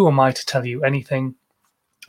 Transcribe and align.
who 0.00 0.08
am 0.08 0.18
I 0.18 0.32
to 0.32 0.46
tell 0.46 0.64
you 0.64 0.82
anything? 0.82 1.34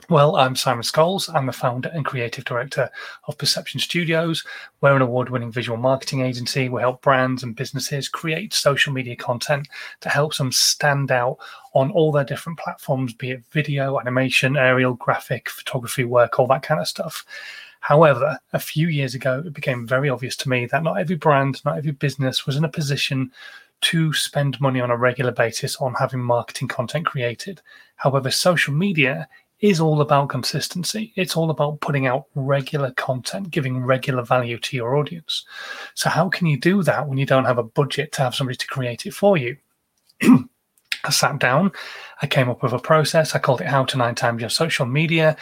Well, 0.08 0.36
I'm 0.36 0.56
Simon 0.56 0.82
Scholes. 0.82 1.28
I'm 1.34 1.44
the 1.44 1.52
founder 1.52 1.90
and 1.92 2.06
creative 2.06 2.46
director 2.46 2.88
of 3.28 3.36
Perception 3.36 3.80
Studios. 3.80 4.42
We're 4.80 4.96
an 4.96 5.02
award 5.02 5.28
winning 5.28 5.52
visual 5.52 5.76
marketing 5.76 6.22
agency. 6.22 6.70
We 6.70 6.80
help 6.80 7.02
brands 7.02 7.42
and 7.42 7.54
businesses 7.54 8.08
create 8.08 8.54
social 8.54 8.94
media 8.94 9.14
content 9.14 9.68
to 10.00 10.08
help 10.08 10.34
them 10.34 10.52
stand 10.52 11.12
out 11.12 11.36
on 11.74 11.90
all 11.90 12.12
their 12.12 12.24
different 12.24 12.58
platforms, 12.58 13.12
be 13.12 13.32
it 13.32 13.44
video, 13.50 14.00
animation, 14.00 14.56
aerial, 14.56 14.94
graphic, 14.94 15.50
photography 15.50 16.04
work, 16.04 16.38
all 16.38 16.46
that 16.46 16.62
kind 16.62 16.80
of 16.80 16.88
stuff. 16.88 17.26
However, 17.80 18.38
a 18.54 18.58
few 18.58 18.88
years 18.88 19.14
ago, 19.14 19.42
it 19.44 19.52
became 19.52 19.86
very 19.86 20.08
obvious 20.08 20.36
to 20.36 20.48
me 20.48 20.64
that 20.64 20.82
not 20.82 20.98
every 20.98 21.16
brand, 21.16 21.62
not 21.66 21.76
every 21.76 21.92
business 21.92 22.46
was 22.46 22.56
in 22.56 22.64
a 22.64 22.70
position 22.70 23.30
to 23.82 24.12
spend 24.12 24.60
money 24.60 24.80
on 24.80 24.90
a 24.90 24.96
regular 24.96 25.32
basis 25.32 25.76
on 25.76 25.94
having 25.94 26.20
marketing 26.20 26.68
content 26.68 27.06
created. 27.06 27.60
However, 27.96 28.30
social 28.30 28.72
media 28.72 29.28
is 29.60 29.80
all 29.80 30.00
about 30.00 30.28
consistency. 30.28 31.12
It's 31.14 31.36
all 31.36 31.50
about 31.50 31.80
putting 31.80 32.06
out 32.06 32.26
regular 32.34 32.90
content, 32.92 33.50
giving 33.50 33.84
regular 33.84 34.24
value 34.24 34.58
to 34.58 34.76
your 34.76 34.96
audience. 34.96 35.44
So, 35.94 36.10
how 36.10 36.28
can 36.28 36.46
you 36.46 36.58
do 36.58 36.82
that 36.82 37.06
when 37.08 37.16
you 37.16 37.26
don't 37.26 37.44
have 37.44 37.58
a 37.58 37.62
budget 37.62 38.12
to 38.12 38.22
have 38.22 38.34
somebody 38.34 38.56
to 38.56 38.66
create 38.66 39.06
it 39.06 39.14
for 39.14 39.36
you? 39.36 39.56
I 41.04 41.10
sat 41.10 41.38
down, 41.38 41.72
I 42.20 42.26
came 42.26 42.48
up 42.48 42.62
with 42.62 42.72
a 42.72 42.78
process. 42.78 43.34
I 43.34 43.40
called 43.40 43.60
it 43.60 43.66
How 43.66 43.84
to 43.84 43.98
Nine 43.98 44.14
Times 44.14 44.40
Your 44.40 44.50
Social 44.50 44.86
Media. 44.86 45.36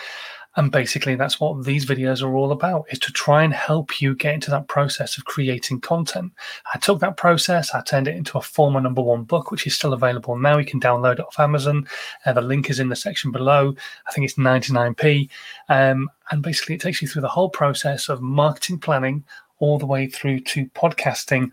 And 0.60 0.70
basically, 0.70 1.14
that's 1.14 1.40
what 1.40 1.64
these 1.64 1.86
videos 1.86 2.22
are 2.22 2.34
all 2.34 2.52
about 2.52 2.84
is 2.90 2.98
to 2.98 3.12
try 3.12 3.44
and 3.44 3.54
help 3.54 4.02
you 4.02 4.14
get 4.14 4.34
into 4.34 4.50
that 4.50 4.68
process 4.68 5.16
of 5.16 5.24
creating 5.24 5.80
content. 5.80 6.32
I 6.74 6.78
took 6.78 7.00
that 7.00 7.16
process, 7.16 7.72
I 7.72 7.80
turned 7.80 8.06
it 8.06 8.14
into 8.14 8.36
a 8.36 8.42
former 8.42 8.78
number 8.78 9.00
one 9.00 9.24
book, 9.24 9.50
which 9.50 9.66
is 9.66 9.74
still 9.74 9.94
available 9.94 10.36
now. 10.36 10.58
You 10.58 10.66
can 10.66 10.78
download 10.78 11.14
it 11.14 11.24
off 11.24 11.40
Amazon. 11.40 11.88
Uh, 12.26 12.34
the 12.34 12.42
link 12.42 12.68
is 12.68 12.78
in 12.78 12.90
the 12.90 12.94
section 12.94 13.32
below. 13.32 13.74
I 14.06 14.12
think 14.12 14.26
it's 14.26 14.34
99p. 14.34 15.30
Um, 15.70 16.10
and 16.30 16.42
basically, 16.42 16.74
it 16.74 16.82
takes 16.82 17.00
you 17.00 17.08
through 17.08 17.22
the 17.22 17.28
whole 17.28 17.48
process 17.48 18.10
of 18.10 18.20
marketing 18.20 18.80
planning 18.80 19.24
all 19.60 19.78
the 19.78 19.86
way 19.86 20.08
through 20.08 20.40
to 20.40 20.66
podcasting 20.66 21.52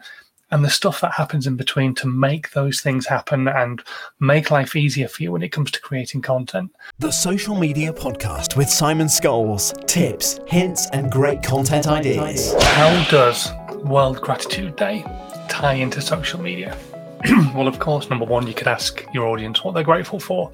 and 0.52 0.64
the 0.64 0.70
stuff 0.70 1.02
that 1.02 1.14
happens 1.14 1.46
in 1.46 1.56
between 1.56 1.94
to 1.96 2.08
make 2.08 2.52
those 2.52 2.82
things 2.82 3.06
happen 3.06 3.48
and 3.48 3.84
make 4.20 4.52
life 4.52 4.76
easier 4.76 5.08
for 5.08 5.24
you 5.24 5.32
when 5.32 5.44
it 5.44 5.52
comes 5.52 5.72
to 5.72 5.82
creating 5.82 6.22
content. 6.22 6.74
The 7.00 7.12
Social 7.12 7.56
Media 7.56 7.92
Podcast 7.92 8.56
with 8.56 8.70
Simon 8.70 9.08
Scholes. 9.08 9.86
Tips, 9.88 10.40
hints, 10.48 10.90
and 10.92 11.12
great 11.12 11.44
content 11.44 11.88
ideas. 11.88 12.54
How 12.62 13.10
does 13.10 13.52
World 13.84 14.22
Gratitude 14.22 14.76
Day 14.76 15.04
tie 15.50 15.74
into 15.74 16.02
social 16.02 16.42
media? 16.42 16.78
well, 17.54 17.68
of 17.68 17.80
course, 17.80 18.10
number 18.10 18.26
one, 18.26 18.48
you 18.48 18.54
could 18.54 18.68
ask 18.68 19.06
your 19.14 19.28
audience 19.28 19.64
what 19.64 19.74
they're 19.74 19.84
grateful 19.84 20.20
for. 20.20 20.52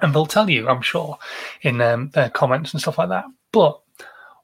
And 0.00 0.12
they'll 0.12 0.26
tell 0.26 0.50
you, 0.50 0.68
I'm 0.68 0.82
sure, 0.82 1.16
in 1.60 1.80
um, 1.80 2.08
their 2.08 2.28
comments 2.30 2.72
and 2.72 2.80
stuff 2.80 2.98
like 2.98 3.10
that. 3.10 3.24
But 3.52 3.80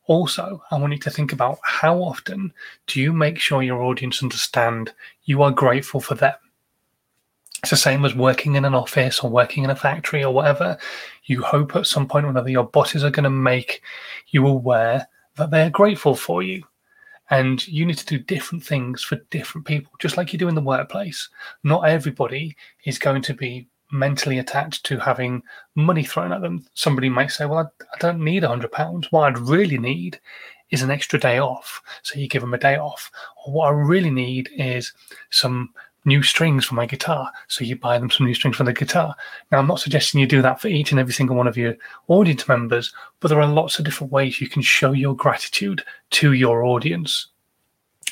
also, 0.08 0.62
I 0.70 0.78
want 0.78 0.94
you 0.94 0.98
to 1.00 1.10
think 1.10 1.32
about 1.32 1.58
how 1.62 1.98
often 1.98 2.52
do 2.86 3.00
you 3.00 3.12
make 3.12 3.38
sure 3.38 3.62
your 3.62 3.82
audience 3.82 4.22
understand 4.22 4.92
you 5.24 5.42
are 5.42 5.50
grateful 5.50 6.00
for 6.00 6.14
them? 6.14 6.34
It's 7.62 7.70
the 7.70 7.76
same 7.76 8.04
as 8.04 8.14
working 8.14 8.54
in 8.54 8.64
an 8.64 8.74
office 8.74 9.20
or 9.20 9.30
working 9.30 9.64
in 9.64 9.70
a 9.70 9.76
factory 9.76 10.24
or 10.24 10.32
whatever. 10.32 10.78
You 11.24 11.42
hope 11.42 11.76
at 11.76 11.86
some 11.86 12.08
point 12.08 12.24
or 12.24 12.30
another 12.30 12.50
your 12.50 12.66
bosses 12.66 13.04
are 13.04 13.10
going 13.10 13.24
to 13.24 13.30
make 13.30 13.82
you 14.28 14.46
aware 14.46 15.06
that 15.36 15.50
they're 15.50 15.70
grateful 15.70 16.14
for 16.14 16.42
you. 16.42 16.64
And 17.30 17.66
you 17.68 17.84
need 17.84 17.98
to 17.98 18.06
do 18.06 18.18
different 18.18 18.64
things 18.64 19.02
for 19.02 19.16
different 19.30 19.66
people, 19.66 19.92
just 19.98 20.16
like 20.16 20.32
you 20.32 20.38
do 20.38 20.48
in 20.48 20.54
the 20.54 20.62
workplace. 20.62 21.28
Not 21.62 21.86
everybody 21.86 22.56
is 22.84 22.98
going 22.98 23.20
to 23.22 23.34
be 23.34 23.68
mentally 23.90 24.38
attached 24.38 24.84
to 24.86 24.98
having 24.98 25.42
money 25.74 26.04
thrown 26.04 26.32
at 26.32 26.40
them. 26.40 26.64
Somebody 26.74 27.08
might 27.08 27.30
say, 27.30 27.46
Well, 27.46 27.58
I, 27.58 27.84
I 27.94 27.98
don't 27.98 28.22
need 28.22 28.44
a 28.44 28.48
£100. 28.48 29.06
What 29.10 29.24
I'd 29.24 29.38
really 29.38 29.78
need 29.78 30.20
is 30.70 30.82
an 30.82 30.90
extra 30.90 31.18
day 31.18 31.38
off. 31.38 31.82
So 32.02 32.18
you 32.18 32.28
give 32.28 32.42
them 32.42 32.54
a 32.54 32.58
day 32.58 32.76
off. 32.76 33.10
Or 33.44 33.52
what 33.52 33.66
I 33.68 33.70
really 33.70 34.10
need 34.10 34.50
is 34.56 34.92
some 35.30 35.70
new 36.04 36.22
strings 36.22 36.64
for 36.64 36.74
my 36.74 36.86
guitar. 36.86 37.30
So 37.48 37.64
you 37.64 37.76
buy 37.76 37.98
them 37.98 38.10
some 38.10 38.26
new 38.26 38.34
strings 38.34 38.56
for 38.56 38.64
the 38.64 38.72
guitar. 38.72 39.14
Now, 39.50 39.58
I'm 39.58 39.66
not 39.66 39.80
suggesting 39.80 40.20
you 40.20 40.26
do 40.26 40.42
that 40.42 40.60
for 40.60 40.68
each 40.68 40.90
and 40.90 41.00
every 41.00 41.12
single 41.12 41.36
one 41.36 41.46
of 41.46 41.56
your 41.56 41.76
audience 42.08 42.48
members, 42.48 42.92
but 43.20 43.28
there 43.28 43.40
are 43.40 43.46
lots 43.46 43.78
of 43.78 43.84
different 43.84 44.12
ways 44.12 44.40
you 44.40 44.48
can 44.48 44.62
show 44.62 44.92
your 44.92 45.14
gratitude 45.14 45.84
to 46.10 46.32
your 46.32 46.64
audience. 46.64 47.28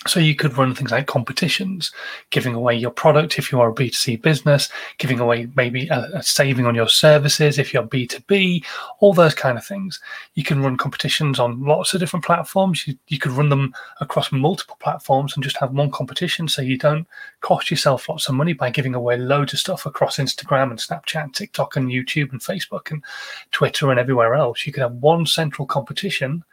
So 0.06 0.21
you 0.21 0.34
could 0.34 0.56
run 0.56 0.75
things 0.75 0.91
like 0.91 1.06
competitions, 1.06 1.93
giving 2.31 2.55
away 2.55 2.75
your 2.77 2.91
product 2.91 3.39
if 3.39 3.50
you 3.50 3.61
are 3.61 3.71
a 3.71 3.75
B2C 3.75 4.22
business, 4.22 4.69
giving 4.99 5.21
away 5.21 5.49
maybe 5.56 5.89
a, 5.89 6.09
a, 6.15 6.22
saving 6.22 6.67
on 6.67 6.75
your 6.75 6.89
services 6.89 7.59
if 7.59 7.72
you're 7.72 7.83
B2B, 7.83 8.65
all 9.00 9.12
those 9.12 9.34
kind 9.34 9.59
of 9.59 9.65
things. 9.67 10.00
You 10.34 10.44
can 10.44 10.62
run 10.62 10.77
competitions 10.77 11.39
on 11.39 11.65
lots 11.65 11.94
of 11.94 12.00
different 12.00 12.25
platforms. 12.25 12.87
You, 12.87 12.97
you 13.09 13.19
could 13.19 13.33
run 13.33 13.49
them 13.49 13.75
across 14.00 14.33
multiple 14.33 14.77
platforms 14.81 15.34
and 15.34 15.44
just 15.44 15.56
have 15.59 15.72
one 15.72 15.91
competition 15.91 16.49
so 16.49 16.62
you 16.62 16.78
don't 16.78 17.06
cost 17.41 17.71
yourself 17.71 18.09
lots 18.09 18.28
of 18.28 18.34
money 18.34 18.53
by 18.53 18.71
giving 18.71 18.94
away 18.94 19.17
loads 19.17 19.53
of 19.53 19.59
stuff 19.59 19.87
across 19.87 20.19
Instagram 20.19 20.71
and 20.71 20.78
Snapchat, 20.78 21.25
and 21.25 21.34
TikTok 21.34 21.77
and 21.77 21.88
YouTube 21.88 22.33
and 22.33 22.41
Facebook 22.41 22.91
and 22.91 23.03
Twitter 23.50 23.91
and 23.91 24.00
everywhere 24.00 24.34
else. 24.34 24.67
You 24.67 24.73
could 24.73 24.83
have 24.83 24.94
one 24.94 25.27
central 25.27 25.67
competition 25.67 26.44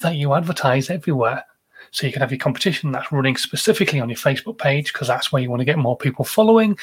that 0.00 0.16
you 0.16 0.32
advertise 0.34 0.90
everywhere 0.90 1.44
so 1.90 2.06
you 2.06 2.12
can 2.12 2.20
have 2.20 2.30
your 2.30 2.38
competition 2.38 2.92
that's 2.92 3.12
running 3.12 3.36
specifically 3.36 4.00
on 4.00 4.08
your 4.08 4.18
Facebook 4.18 4.58
page 4.58 4.92
because 4.92 5.08
that's 5.08 5.32
where 5.32 5.42
you 5.42 5.50
want 5.50 5.60
to 5.60 5.66
get 5.66 5.78
more 5.78 5.96
people 5.96 6.24
following. 6.24 6.78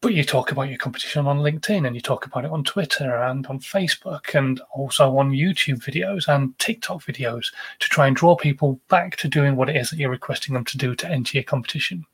But 0.00 0.12
you 0.12 0.22
talk 0.22 0.52
about 0.52 0.68
your 0.68 0.76
competition 0.76 1.26
on 1.26 1.38
LinkedIn 1.38 1.86
and 1.86 1.96
you 1.96 2.02
talk 2.02 2.26
about 2.26 2.44
it 2.44 2.50
on 2.50 2.62
Twitter 2.62 3.22
and 3.22 3.46
on 3.46 3.58
Facebook 3.58 4.34
and 4.34 4.60
also 4.74 5.16
on 5.16 5.30
YouTube 5.30 5.82
videos 5.82 6.28
and 6.28 6.58
TikTok 6.58 7.02
videos 7.02 7.46
to 7.78 7.88
try 7.88 8.06
and 8.06 8.14
draw 8.14 8.36
people 8.36 8.78
back 8.90 9.16
to 9.16 9.28
doing 9.28 9.56
what 9.56 9.70
it 9.70 9.76
is 9.76 9.88
that 9.88 9.98
you're 9.98 10.10
requesting 10.10 10.52
them 10.52 10.64
to 10.66 10.76
do 10.76 10.94
to 10.94 11.08
enter 11.08 11.38
your 11.38 11.44
competition. 11.44 12.04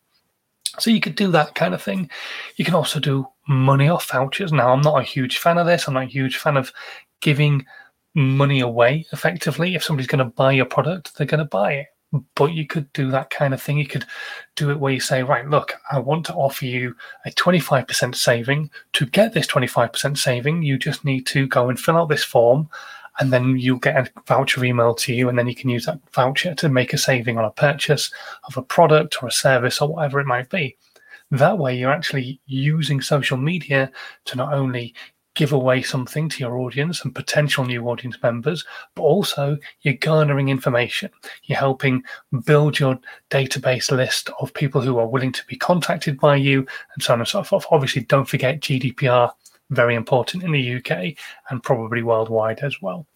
So 0.78 0.90
you 0.90 1.00
could 1.00 1.16
do 1.16 1.32
that 1.32 1.56
kind 1.56 1.74
of 1.74 1.82
thing. 1.82 2.08
You 2.54 2.64
can 2.64 2.76
also 2.76 3.00
do 3.00 3.26
money 3.48 3.88
off 3.88 4.08
vouchers. 4.08 4.52
Now, 4.52 4.72
I'm 4.72 4.82
not 4.82 5.00
a 5.00 5.02
huge 5.02 5.38
fan 5.38 5.58
of 5.58 5.66
this. 5.66 5.88
I'm 5.88 5.94
not 5.94 6.04
a 6.04 6.06
huge 6.06 6.36
fan 6.36 6.56
of 6.56 6.72
giving 7.20 7.66
money 8.14 8.60
away 8.60 9.06
effectively. 9.12 9.74
If 9.74 9.82
somebody's 9.82 10.06
going 10.06 10.20
to 10.20 10.36
buy 10.36 10.52
your 10.52 10.66
product, 10.66 11.16
they're 11.16 11.26
going 11.26 11.38
to 11.38 11.44
buy 11.44 11.72
it 11.72 11.88
but 12.34 12.52
you 12.52 12.66
could 12.66 12.92
do 12.92 13.10
that 13.10 13.30
kind 13.30 13.54
of 13.54 13.62
thing. 13.62 13.78
You 13.78 13.86
could 13.86 14.04
do 14.56 14.70
it 14.70 14.80
where 14.80 14.92
you 14.92 15.00
say, 15.00 15.22
right, 15.22 15.48
look, 15.48 15.74
I 15.90 15.98
want 15.98 16.26
to 16.26 16.34
offer 16.34 16.64
you 16.64 16.94
a 17.24 17.30
25% 17.30 18.14
saving. 18.14 18.70
To 18.94 19.06
get 19.06 19.32
this 19.32 19.46
25% 19.46 20.18
saving, 20.18 20.62
you 20.62 20.78
just 20.78 21.04
need 21.04 21.26
to 21.26 21.46
go 21.46 21.68
and 21.68 21.78
fill 21.78 21.96
out 21.96 22.08
this 22.08 22.24
form, 22.24 22.68
and 23.18 23.32
then 23.32 23.58
you'll 23.58 23.78
get 23.78 23.96
a 23.96 24.22
voucher 24.26 24.64
email 24.64 24.94
to 24.96 25.14
you, 25.14 25.28
and 25.28 25.38
then 25.38 25.46
you 25.46 25.54
can 25.54 25.70
use 25.70 25.86
that 25.86 26.00
voucher 26.12 26.54
to 26.54 26.68
make 26.68 26.92
a 26.92 26.98
saving 26.98 27.38
on 27.38 27.44
a 27.44 27.50
purchase 27.50 28.12
of 28.44 28.56
a 28.56 28.62
product 28.62 29.22
or 29.22 29.28
a 29.28 29.32
service 29.32 29.80
or 29.80 29.88
whatever 29.88 30.20
it 30.20 30.26
might 30.26 30.48
be. 30.50 30.76
That 31.30 31.58
way, 31.58 31.76
you're 31.76 31.92
actually 31.92 32.40
using 32.46 33.00
social 33.00 33.36
media 33.36 33.92
to 34.24 34.36
not 34.36 34.52
only 34.52 34.94
give 35.34 35.52
away 35.52 35.82
something 35.82 36.28
to 36.28 36.40
your 36.40 36.58
audience 36.58 37.04
and 37.04 37.14
potential 37.14 37.64
new 37.64 37.88
audience 37.88 38.16
members, 38.22 38.64
but 38.94 39.02
also 39.02 39.56
you're 39.82 39.94
garnering 39.94 40.48
information. 40.48 41.10
You're 41.44 41.58
helping 41.58 42.02
build 42.44 42.78
your 42.78 42.98
database 43.30 43.90
list 43.90 44.30
of 44.40 44.54
people 44.54 44.80
who 44.80 44.98
are 44.98 45.06
willing 45.06 45.32
to 45.32 45.46
be 45.46 45.56
contacted 45.56 46.18
by 46.18 46.36
you 46.36 46.66
and 46.94 47.02
so 47.02 47.12
on 47.12 47.20
and 47.20 47.28
so 47.28 47.42
forth. 47.42 47.66
Obviously, 47.70 48.02
don't 48.02 48.28
forget 48.28 48.60
GDPR, 48.60 49.32
very 49.70 49.94
important 49.94 50.42
in 50.42 50.52
the 50.52 50.76
UK 50.76 51.14
and 51.48 51.62
probably 51.62 52.02
worldwide 52.02 52.60
as 52.60 52.82
well. 52.82 53.06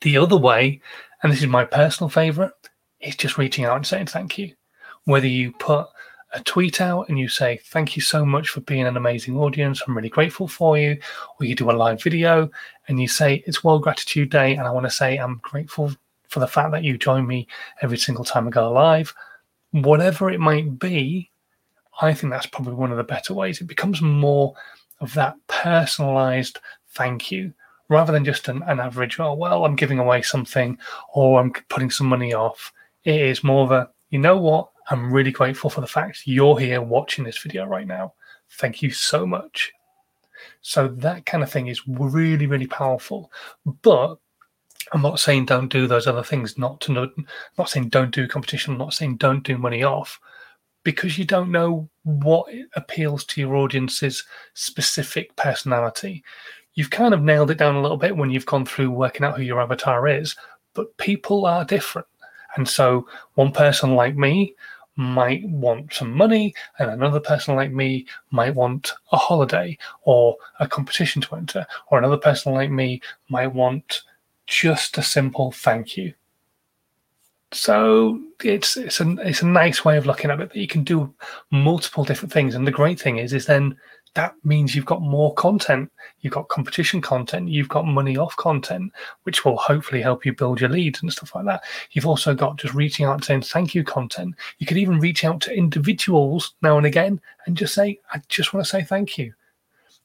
The 0.00 0.16
other 0.16 0.36
way, 0.36 0.80
and 1.22 1.32
this 1.32 1.40
is 1.40 1.48
my 1.48 1.64
personal 1.64 2.08
favorite, 2.08 2.52
is 3.00 3.16
just 3.16 3.38
reaching 3.38 3.64
out 3.64 3.76
and 3.76 3.86
saying 3.86 4.06
thank 4.06 4.38
you. 4.38 4.54
Whether 5.04 5.26
you 5.26 5.52
put 5.52 5.88
a 6.32 6.40
tweet 6.42 6.80
out 6.80 7.08
and 7.08 7.18
you 7.18 7.28
say, 7.28 7.60
Thank 7.64 7.96
you 7.96 8.02
so 8.02 8.24
much 8.24 8.50
for 8.50 8.60
being 8.60 8.86
an 8.86 8.96
amazing 8.96 9.36
audience. 9.36 9.82
I'm 9.86 9.96
really 9.96 10.08
grateful 10.08 10.48
for 10.48 10.76
you. 10.76 10.98
Or 11.38 11.46
you 11.46 11.54
do 11.54 11.70
a 11.70 11.72
live 11.72 12.02
video 12.02 12.50
and 12.88 13.00
you 13.00 13.08
say, 13.08 13.42
It's 13.46 13.64
World 13.64 13.82
Gratitude 13.82 14.30
Day. 14.30 14.54
And 14.54 14.66
I 14.66 14.70
want 14.70 14.86
to 14.86 14.90
say, 14.90 15.16
I'm 15.16 15.40
grateful 15.42 15.92
for 16.28 16.40
the 16.40 16.46
fact 16.46 16.72
that 16.72 16.84
you 16.84 16.98
join 16.98 17.26
me 17.26 17.46
every 17.82 17.98
single 17.98 18.24
time 18.24 18.46
I 18.46 18.50
go 18.50 18.70
live. 18.70 19.14
Whatever 19.70 20.30
it 20.30 20.40
might 20.40 20.78
be, 20.78 21.30
I 22.00 22.14
think 22.14 22.32
that's 22.32 22.46
probably 22.46 22.74
one 22.74 22.90
of 22.90 22.96
the 22.96 23.04
better 23.04 23.34
ways. 23.34 23.60
It 23.60 23.64
becomes 23.66 24.00
more 24.00 24.54
of 25.00 25.14
that 25.14 25.36
personalized 25.46 26.58
thank 26.90 27.30
you 27.30 27.52
rather 27.88 28.12
than 28.12 28.24
just 28.24 28.48
an, 28.48 28.62
an 28.64 28.80
average, 28.80 29.18
oh, 29.18 29.34
well, 29.34 29.64
I'm 29.64 29.76
giving 29.76 29.98
away 29.98 30.22
something 30.22 30.78
or 31.14 31.40
I'm 31.40 31.52
putting 31.68 31.90
some 31.90 32.06
money 32.06 32.34
off. 32.34 32.72
It 33.04 33.20
is 33.20 33.42
more 33.42 33.64
of 33.64 33.72
a, 33.72 33.88
you 34.10 34.18
know 34.18 34.36
what? 34.36 34.68
I'm 34.90 35.12
really 35.12 35.30
grateful 35.32 35.70
for 35.70 35.80
the 35.80 35.86
fact 35.86 36.22
you're 36.24 36.58
here 36.58 36.80
watching 36.82 37.24
this 37.24 37.38
video 37.38 37.66
right 37.66 37.86
now. 37.86 38.14
Thank 38.52 38.82
you 38.82 38.90
so 38.90 39.26
much. 39.26 39.72
So 40.62 40.88
that 40.88 41.26
kind 41.26 41.42
of 41.42 41.50
thing 41.50 41.66
is 41.66 41.86
really, 41.86 42.46
really 42.46 42.66
powerful. 42.66 43.30
But 43.82 44.16
I'm 44.92 45.02
not 45.02 45.20
saying 45.20 45.46
don't 45.46 45.70
do 45.70 45.86
those 45.86 46.06
other 46.06 46.22
things. 46.22 46.56
Not 46.56 46.80
to 46.82 46.92
know, 46.92 47.10
not 47.58 47.68
saying 47.68 47.90
don't 47.90 48.14
do 48.14 48.26
competition. 48.26 48.72
I'm 48.72 48.78
not 48.78 48.94
saying 48.94 49.16
don't 49.16 49.42
do 49.42 49.58
money 49.58 49.82
off. 49.82 50.18
because 50.84 51.18
you 51.18 51.24
don't 51.26 51.50
know 51.50 51.88
what 52.04 52.46
appeals 52.74 53.22
to 53.22 53.40
your 53.42 53.56
audience's 53.56 54.24
specific 54.54 55.34
personality, 55.36 56.24
you've 56.74 56.88
kind 56.88 57.12
of 57.12 57.22
nailed 57.22 57.50
it 57.50 57.58
down 57.58 57.74
a 57.74 57.82
little 57.82 57.98
bit 57.98 58.16
when 58.16 58.30
you've 58.30 58.46
gone 58.46 58.64
through 58.64 58.90
working 58.90 59.22
out 59.22 59.36
who 59.36 59.42
your 59.42 59.60
avatar 59.60 60.08
is. 60.08 60.34
But 60.72 60.96
people 60.96 61.44
are 61.44 61.64
different. 61.64 62.08
And 62.56 62.66
so 62.66 63.06
one 63.34 63.52
person 63.52 63.94
like 63.94 64.16
me 64.16 64.54
might 64.98 65.48
want 65.48 65.94
some 65.94 66.12
money, 66.12 66.52
and 66.78 66.90
another 66.90 67.20
person 67.20 67.54
like 67.54 67.70
me 67.70 68.04
might 68.30 68.54
want 68.54 68.92
a 69.12 69.16
holiday 69.16 69.78
or 70.02 70.36
a 70.58 70.66
competition 70.66 71.22
to 71.22 71.36
enter, 71.36 71.64
or 71.90 71.98
another 71.98 72.18
person 72.18 72.52
like 72.52 72.70
me 72.70 73.00
might 73.28 73.46
want 73.46 74.02
just 74.46 74.98
a 74.98 75.02
simple 75.02 75.52
thank 75.52 75.96
you. 75.96 76.12
So 77.52 78.20
it's 78.42 78.76
it's 78.76 79.00
a 79.00 79.16
it's 79.20 79.42
a 79.42 79.46
nice 79.46 79.84
way 79.84 79.96
of 79.96 80.04
looking 80.04 80.30
at 80.30 80.40
it 80.40 80.52
that 80.52 80.58
you 80.58 80.66
can 80.66 80.84
do 80.84 81.14
multiple 81.50 82.04
different 82.04 82.32
things. 82.32 82.54
And 82.54 82.66
the 82.66 82.72
great 82.72 83.00
thing 83.00 83.18
is, 83.18 83.32
is 83.32 83.46
then 83.46 83.76
that 84.18 84.34
means 84.42 84.74
you've 84.74 84.84
got 84.84 85.00
more 85.00 85.32
content. 85.34 85.92
You've 86.22 86.32
got 86.32 86.48
competition 86.48 87.00
content. 87.00 87.48
You've 87.48 87.68
got 87.68 87.86
money 87.86 88.16
off 88.16 88.34
content, 88.34 88.92
which 89.22 89.44
will 89.44 89.56
hopefully 89.56 90.02
help 90.02 90.26
you 90.26 90.32
build 90.32 90.60
your 90.60 90.70
leads 90.70 91.00
and 91.00 91.12
stuff 91.12 91.36
like 91.36 91.44
that. 91.44 91.62
You've 91.92 92.04
also 92.04 92.34
got 92.34 92.56
just 92.56 92.74
reaching 92.74 93.06
out 93.06 93.14
and 93.14 93.24
saying 93.24 93.42
thank 93.42 93.76
you 93.76 93.84
content. 93.84 94.34
You 94.58 94.66
could 94.66 94.76
even 94.76 94.98
reach 94.98 95.24
out 95.24 95.40
to 95.42 95.56
individuals 95.56 96.54
now 96.62 96.76
and 96.76 96.84
again 96.84 97.20
and 97.46 97.56
just 97.56 97.74
say, 97.74 98.00
I 98.12 98.20
just 98.28 98.52
want 98.52 98.66
to 98.66 98.68
say 98.68 98.82
thank 98.82 99.18
you. 99.18 99.32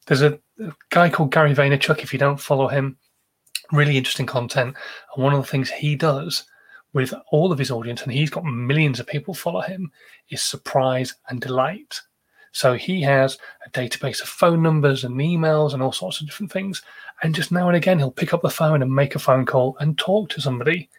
There's 0.05 0.21
a, 0.21 0.37
a 0.59 0.71
guy 0.91 1.09
called 1.09 1.31
Gary 1.31 1.55
Vaynerchuk. 1.55 2.03
If 2.03 2.13
you 2.13 2.19
don't 2.19 2.39
follow 2.39 2.67
him, 2.67 2.97
really 3.71 3.97
interesting 3.97 4.27
content. 4.27 4.75
And 5.15 5.23
one 5.23 5.33
of 5.33 5.41
the 5.41 5.49
things 5.49 5.71
he 5.71 5.95
does 5.95 6.43
with 6.93 7.15
all 7.31 7.51
of 7.51 7.57
his 7.57 7.71
audience, 7.71 8.03
and 8.03 8.11
he's 8.11 8.29
got 8.29 8.45
millions 8.45 8.99
of 8.99 9.07
people 9.07 9.33
follow 9.33 9.61
him, 9.61 9.91
is 10.29 10.43
surprise 10.43 11.15
and 11.29 11.41
delight. 11.41 11.99
So 12.53 12.75
he 12.75 13.01
has 13.01 13.37
a 13.65 13.69
database 13.71 14.21
of 14.21 14.29
phone 14.29 14.61
numbers 14.61 15.03
and 15.03 15.15
emails 15.15 15.73
and 15.73 15.81
all 15.81 15.91
sorts 15.91 16.21
of 16.21 16.27
different 16.27 16.51
things. 16.51 16.83
And 17.23 17.33
just 17.33 17.51
now 17.51 17.67
and 17.67 17.75
again, 17.75 17.97
he'll 17.97 18.11
pick 18.11 18.33
up 18.33 18.43
the 18.43 18.49
phone 18.49 18.83
and 18.83 18.93
make 18.93 19.15
a 19.15 19.19
phone 19.19 19.45
call 19.45 19.75
and 19.79 19.97
talk 19.97 20.29
to 20.29 20.41
somebody, 20.41 20.89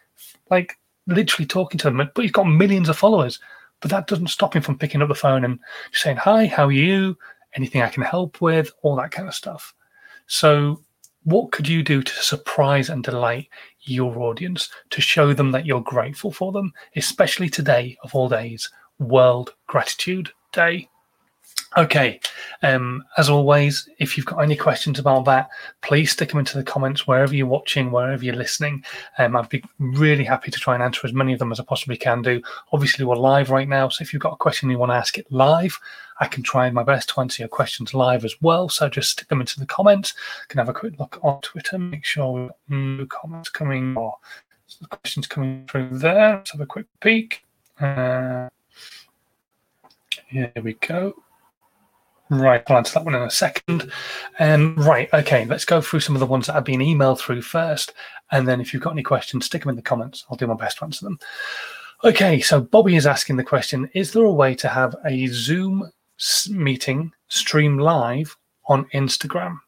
like 0.51 0.77
literally 1.07 1.47
talking 1.47 1.77
to 1.79 1.89
them. 1.89 2.09
But 2.13 2.21
he's 2.21 2.31
got 2.31 2.43
millions 2.43 2.89
of 2.89 2.97
followers. 2.97 3.39
But 3.79 3.89
that 3.91 4.07
doesn't 4.07 4.27
stop 4.27 4.55
him 4.55 4.63
from 4.63 4.77
picking 4.77 5.01
up 5.01 5.07
the 5.07 5.15
phone 5.15 5.45
and 5.45 5.59
saying, 5.93 6.17
Hi, 6.17 6.45
how 6.45 6.65
are 6.65 6.71
you? 6.73 7.17
Anything 7.53 7.81
I 7.81 7.89
can 7.89 8.03
help 8.03 8.41
with? 8.41 8.71
All 8.81 8.97
that 8.97 9.11
kind 9.11 9.27
of 9.27 9.33
stuff. 9.33 9.73
So, 10.27 10.81
what 11.23 11.51
could 11.51 11.67
you 11.67 11.83
do 11.83 12.03
to 12.03 12.13
surprise 12.23 12.89
and 12.89 13.03
delight 13.03 13.47
your 13.81 14.17
audience 14.19 14.69
to 14.89 15.01
show 15.01 15.33
them 15.33 15.51
that 15.51 15.65
you're 15.65 15.81
grateful 15.81 16.31
for 16.31 16.51
them, 16.51 16.73
especially 16.95 17.49
today 17.49 17.97
of 18.03 18.13
all 18.13 18.27
days, 18.27 18.69
World 18.99 19.55
Gratitude 19.67 20.31
Day? 20.51 20.89
Okay, 21.77 22.21
um, 22.63 23.03
as 23.17 23.29
always, 23.29 23.89
if 23.99 24.15
you've 24.15 24.25
got 24.25 24.37
any 24.37 24.55
questions 24.55 24.97
about 24.97 25.25
that, 25.25 25.49
please 25.81 26.09
stick 26.09 26.29
them 26.29 26.39
into 26.39 26.57
the 26.57 26.63
comments 26.63 27.05
wherever 27.05 27.35
you're 27.35 27.47
watching, 27.47 27.91
wherever 27.91 28.23
you're 28.23 28.33
listening. 28.33 28.81
Um, 29.17 29.35
I'd 29.35 29.49
be 29.49 29.61
really 29.77 30.23
happy 30.23 30.51
to 30.51 30.59
try 30.59 30.73
and 30.73 30.81
answer 30.81 31.05
as 31.05 31.11
many 31.11 31.33
of 31.33 31.39
them 31.39 31.51
as 31.51 31.59
I 31.59 31.65
possibly 31.65 31.97
can 31.97 32.21
do. 32.21 32.41
Obviously, 32.71 33.03
we're 33.03 33.17
live 33.17 33.49
right 33.49 33.67
now, 33.67 33.89
so 33.89 34.03
if 34.03 34.13
you've 34.13 34.21
got 34.21 34.31
a 34.31 34.37
question 34.37 34.69
you 34.69 34.77
want 34.77 34.93
to 34.93 34.95
ask 34.95 35.17
it 35.17 35.29
live, 35.29 35.77
I 36.21 36.27
can 36.27 36.43
try 36.43 36.69
my 36.69 36.83
best 36.83 37.09
to 37.09 37.19
answer 37.19 37.41
your 37.41 37.49
questions 37.49 37.93
live 37.93 38.23
as 38.23 38.35
well. 38.41 38.69
So 38.69 38.87
just 38.87 39.11
stick 39.11 39.27
them 39.27 39.41
into 39.41 39.59
the 39.59 39.65
comments. 39.65 40.13
Can 40.47 40.59
have 40.59 40.69
a 40.69 40.73
quick 40.73 40.97
look 40.97 41.19
on 41.23 41.41
Twitter, 41.41 41.77
make 41.77 42.05
sure 42.05 42.31
we've 42.31 42.47
got 42.47 42.57
new 42.69 43.05
comments 43.07 43.49
coming 43.49 43.97
or 43.97 44.15
questions 44.89 45.27
coming 45.27 45.67
through 45.69 45.89
there. 45.91 46.37
Let's 46.37 46.51
have 46.51 46.61
a 46.61 46.65
quick 46.65 46.85
peek. 47.01 47.43
Uh, 47.81 48.47
here 50.29 50.53
we 50.63 50.75
go. 50.75 51.24
Right, 52.29 52.63
I'll 52.67 52.77
answer 52.77 52.93
that 52.95 53.05
one 53.05 53.15
in 53.15 53.21
a 53.21 53.29
second. 53.29 53.91
Um, 54.39 54.75
right, 54.77 55.07
okay, 55.13 55.45
let's 55.45 55.65
go 55.65 55.79
through 55.79 55.99
some 55.99 56.15
of 56.15 56.19
the 56.19 56.25
ones 56.25 56.47
that 56.47 56.53
have 56.53 56.63
been 56.63 56.79
emailed 56.79 57.19
through 57.19 57.43
first. 57.43 57.93
And 58.31 58.47
then 58.47 58.59
if 58.59 58.73
you've 58.73 58.81
got 58.81 58.93
any 58.93 59.03
questions, 59.03 59.45
stick 59.45 59.61
them 59.61 59.69
in 59.69 59.75
the 59.75 59.81
comments. 59.81 60.25
I'll 60.29 60.37
do 60.37 60.47
my 60.47 60.55
best 60.55 60.79
to 60.79 60.85
answer 60.85 61.05
them. 61.05 61.19
Okay, 62.03 62.41
so 62.41 62.61
Bobby 62.61 62.95
is 62.95 63.05
asking 63.05 63.37
the 63.37 63.43
question 63.43 63.89
Is 63.93 64.11
there 64.11 64.23
a 64.23 64.31
way 64.31 64.55
to 64.55 64.67
have 64.67 64.95
a 65.05 65.27
Zoom 65.27 65.91
meeting 66.49 67.11
stream 67.27 67.77
live 67.77 68.35
on 68.67 68.85
Instagram? 68.93 69.59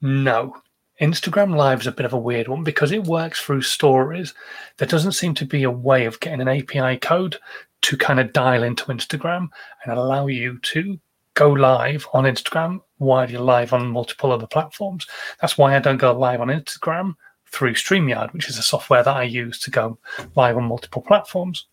No. 0.00 0.54
Instagram 1.00 1.56
Live 1.56 1.80
is 1.80 1.86
a 1.86 1.92
bit 1.92 2.04
of 2.04 2.12
a 2.12 2.18
weird 2.18 2.46
one 2.46 2.62
because 2.62 2.92
it 2.92 3.04
works 3.04 3.40
through 3.40 3.62
stories. 3.62 4.34
There 4.76 4.88
doesn't 4.88 5.12
seem 5.12 5.34
to 5.34 5.46
be 5.46 5.62
a 5.62 5.70
way 5.70 6.04
of 6.04 6.20
getting 6.20 6.42
an 6.42 6.48
API 6.48 6.98
code 6.98 7.38
to 7.82 7.96
kind 7.96 8.20
of 8.20 8.34
dial 8.34 8.62
into 8.62 8.84
Instagram 8.84 9.48
and 9.84 9.98
allow 9.98 10.26
you 10.26 10.58
to 10.58 11.00
go 11.40 11.48
live 11.52 12.06
on 12.12 12.24
Instagram 12.24 12.82
while 12.98 13.30
you're 13.30 13.40
live 13.40 13.72
on 13.72 13.90
multiple 13.90 14.30
other 14.30 14.46
platforms. 14.46 15.06
That's 15.40 15.56
why 15.56 15.74
I 15.74 15.78
don't 15.78 15.96
go 15.96 16.12
live 16.12 16.42
on 16.42 16.48
Instagram 16.48 17.14
through 17.46 17.72
StreamYard, 17.76 18.34
which 18.34 18.50
is 18.50 18.58
a 18.58 18.62
software 18.62 19.02
that 19.02 19.16
I 19.16 19.22
use 19.22 19.58
to 19.60 19.70
go 19.70 19.98
live 20.36 20.58
on 20.58 20.64
multiple 20.64 21.00
platforms. 21.00 21.64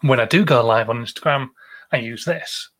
When 0.00 0.18
I 0.18 0.24
do 0.24 0.42
go 0.42 0.64
live 0.64 0.88
on 0.88 1.04
Instagram, 1.04 1.50
I 1.92 1.98
use 1.98 2.24
this 2.24 2.70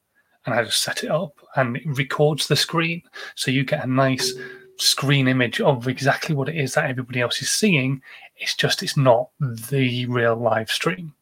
and 0.46 0.54
I 0.54 0.64
just 0.64 0.80
set 0.80 1.04
it 1.04 1.10
up 1.10 1.34
and 1.56 1.76
it 1.76 1.82
records 1.84 2.48
the 2.48 2.56
screen. 2.56 3.02
So 3.34 3.50
you 3.50 3.64
get 3.64 3.84
a 3.84 3.86
nice 3.86 4.32
screen 4.78 5.28
image 5.28 5.60
of 5.60 5.88
exactly 5.88 6.34
what 6.34 6.48
it 6.48 6.56
is 6.56 6.72
that 6.72 6.88
everybody 6.88 7.20
else 7.20 7.42
is 7.42 7.50
seeing. 7.50 8.00
It's 8.38 8.54
just, 8.54 8.82
it's 8.82 8.96
not 8.96 9.28
the 9.40 10.06
real 10.06 10.36
live 10.36 10.70
stream. 10.70 11.12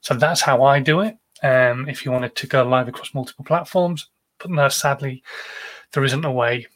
So 0.00 0.14
that's 0.14 0.40
how 0.40 0.64
I 0.64 0.80
do 0.80 1.02
it. 1.02 1.16
Um, 1.44 1.88
if 1.88 2.04
you 2.04 2.10
wanted 2.10 2.34
to 2.34 2.48
go 2.48 2.64
live 2.64 2.88
across 2.88 3.14
multiple 3.14 3.44
platforms, 3.44 4.08
but 4.44 4.50
no, 4.50 4.68
sadly, 4.68 5.22
there 5.92 6.04
isn't 6.04 6.26
a 6.26 6.30
way 6.30 6.66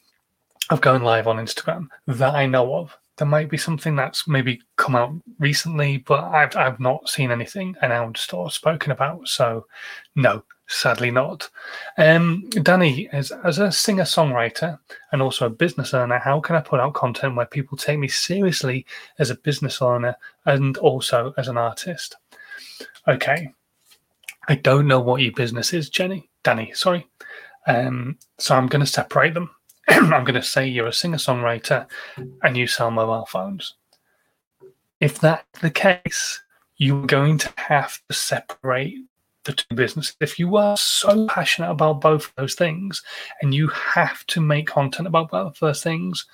of 0.71 0.81
going 0.81 1.03
live 1.03 1.27
on 1.27 1.37
Instagram 1.37 1.87
that 2.07 2.33
I 2.33 2.47
know 2.47 2.73
of. 2.73 2.97
There 3.17 3.27
might 3.27 3.47
be 3.47 3.57
something 3.57 3.95
that's 3.95 4.27
maybe 4.27 4.59
come 4.75 4.95
out 4.95 5.13
recently, 5.37 5.97
but 5.97 6.23
I've 6.23 6.55
I've 6.55 6.79
not 6.79 7.07
seen 7.07 7.29
anything 7.29 7.75
announced 7.83 8.33
or 8.33 8.49
spoken 8.49 8.91
about. 8.91 9.27
So, 9.27 9.67
no, 10.15 10.43
sadly 10.65 11.11
not. 11.11 11.47
Um, 11.99 12.49
Danny, 12.63 13.07
as 13.11 13.31
as 13.43 13.59
a 13.59 13.71
singer 13.71 14.03
songwriter 14.03 14.79
and 15.11 15.21
also 15.21 15.45
a 15.45 15.51
business 15.51 15.93
owner, 15.93 16.17
how 16.17 16.39
can 16.39 16.55
I 16.55 16.61
put 16.61 16.79
out 16.79 16.95
content 16.95 17.35
where 17.35 17.45
people 17.45 17.77
take 17.77 17.99
me 17.99 18.07
seriously 18.07 18.87
as 19.19 19.29
a 19.29 19.35
business 19.35 19.79
owner 19.79 20.15
and 20.47 20.75
also 20.77 21.35
as 21.37 21.49
an 21.49 21.57
artist? 21.57 22.15
Okay, 23.07 23.53
I 24.47 24.55
don't 24.55 24.87
know 24.87 25.01
what 25.01 25.21
your 25.21 25.33
business 25.33 25.73
is, 25.73 25.91
Jenny. 25.91 26.31
Danny, 26.43 26.71
sorry. 26.73 27.08
Um, 27.69 28.17
so 28.39 28.55
I'm 28.55 28.65
going 28.65 28.83
to 28.83 28.91
separate 28.91 29.35
them. 29.35 29.51
I'm 29.87 30.23
going 30.23 30.33
to 30.33 30.41
say 30.41 30.67
you're 30.67 30.87
a 30.87 30.93
singer 30.93 31.17
songwriter 31.17 31.85
and 32.43 32.57
you 32.57 32.65
sell 32.65 32.89
mobile 32.89 33.27
phones. 33.27 33.75
If 34.99 35.19
that's 35.19 35.59
the 35.61 35.69
case, 35.69 36.41
you're 36.77 37.05
going 37.05 37.37
to 37.37 37.53
have 37.57 38.01
to 38.09 38.15
separate 38.15 38.95
the 39.43 39.53
two 39.53 39.75
businesses. 39.75 40.15
If 40.19 40.39
you 40.39 40.57
are 40.57 40.77
so 40.77 41.27
passionate 41.27 41.69
about 41.69 42.01
both 42.01 42.33
those 42.35 42.55
things 42.55 43.03
and 43.43 43.53
you 43.53 43.67
have 43.67 44.25
to 44.27 44.41
make 44.41 44.67
content 44.67 45.07
about 45.07 45.29
both 45.29 45.59
those 45.59 45.83
things, 45.83 46.25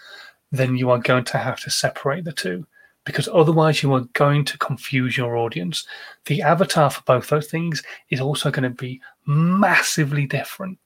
then 0.54 0.78
you 0.78 0.90
are 0.90 1.00
going 1.00 1.26
to 1.26 1.38
have 1.38 1.60
to 1.62 1.70
separate 1.70 2.24
the 2.24 2.32
two 2.32 2.66
because 3.04 3.28
otherwise 3.28 3.84
you 3.84 3.94
are 3.94 4.08
going 4.14 4.46
to 4.46 4.58
confuse 4.58 5.18
your 5.18 5.36
audience. 5.36 5.86
The 6.28 6.42
avatar 6.42 6.90
for 6.90 7.02
both 7.02 7.28
those 7.28 7.48
things 7.48 7.84
is 8.10 8.22
also 8.22 8.52
going 8.52 8.64
to 8.64 8.70
be 8.70 9.02
massively 9.28 10.26
different. 10.26 10.80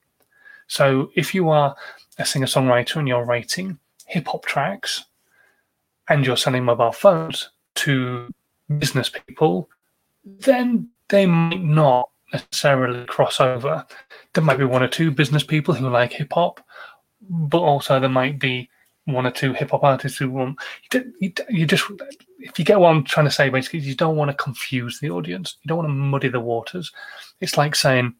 So 0.69 1.11
if 1.15 1.35
you 1.35 1.49
are 1.49 1.75
a 2.17 2.25
singer 2.25 2.45
songwriter 2.45 2.97
and 2.97 3.07
you're 3.07 3.25
writing 3.25 3.77
hip 4.05 4.27
hop 4.27 4.45
tracks 4.45 5.05
and 6.07 6.25
you're 6.25 6.37
selling 6.37 6.63
mobile 6.63 6.91
phones 6.91 7.49
to 7.75 8.31
business 8.77 9.09
people, 9.09 9.69
then 10.23 10.87
they 11.09 11.25
might 11.25 11.63
not 11.63 12.09
necessarily 12.31 13.03
cross 13.05 13.41
over. 13.41 13.85
There 14.33 14.43
might 14.43 14.59
be 14.59 14.65
one 14.65 14.83
or 14.83 14.87
two 14.87 15.11
business 15.11 15.43
people 15.43 15.73
who 15.73 15.89
like 15.89 16.13
hip 16.13 16.33
hop, 16.33 16.61
but 17.29 17.59
also 17.59 17.99
there 17.99 18.07
might 18.07 18.39
be 18.39 18.69
one 19.05 19.25
or 19.25 19.31
two 19.31 19.53
hip 19.53 19.71
hop 19.71 19.83
artists 19.83 20.19
who 20.19 20.29
want 20.29 20.59
you, 20.93 21.33
you 21.49 21.65
just 21.65 21.83
if 22.37 22.59
you 22.59 22.65
get 22.65 22.79
what 22.79 22.89
I'm 22.89 23.03
trying 23.03 23.25
to 23.25 23.31
say 23.31 23.49
basically 23.49 23.79
you 23.79 23.95
don't 23.95 24.15
want 24.15 24.29
to 24.29 24.37
confuse 24.37 24.99
the 24.99 25.09
audience 25.09 25.57
you 25.63 25.67
don't 25.67 25.79
want 25.79 25.89
to 25.89 25.93
muddy 25.93 26.27
the 26.27 26.39
waters 26.39 26.91
it's 27.41 27.57
like 27.57 27.73
saying 27.73 28.13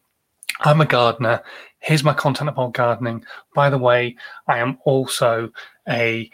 I'm 0.60 0.80
a 0.80 0.86
gardener. 0.86 1.42
Here's 1.80 2.04
my 2.04 2.12
content 2.12 2.50
about 2.50 2.74
gardening. 2.74 3.24
By 3.54 3.70
the 3.70 3.78
way, 3.78 4.16
I 4.46 4.58
am 4.58 4.78
also 4.84 5.50
a 5.88 6.30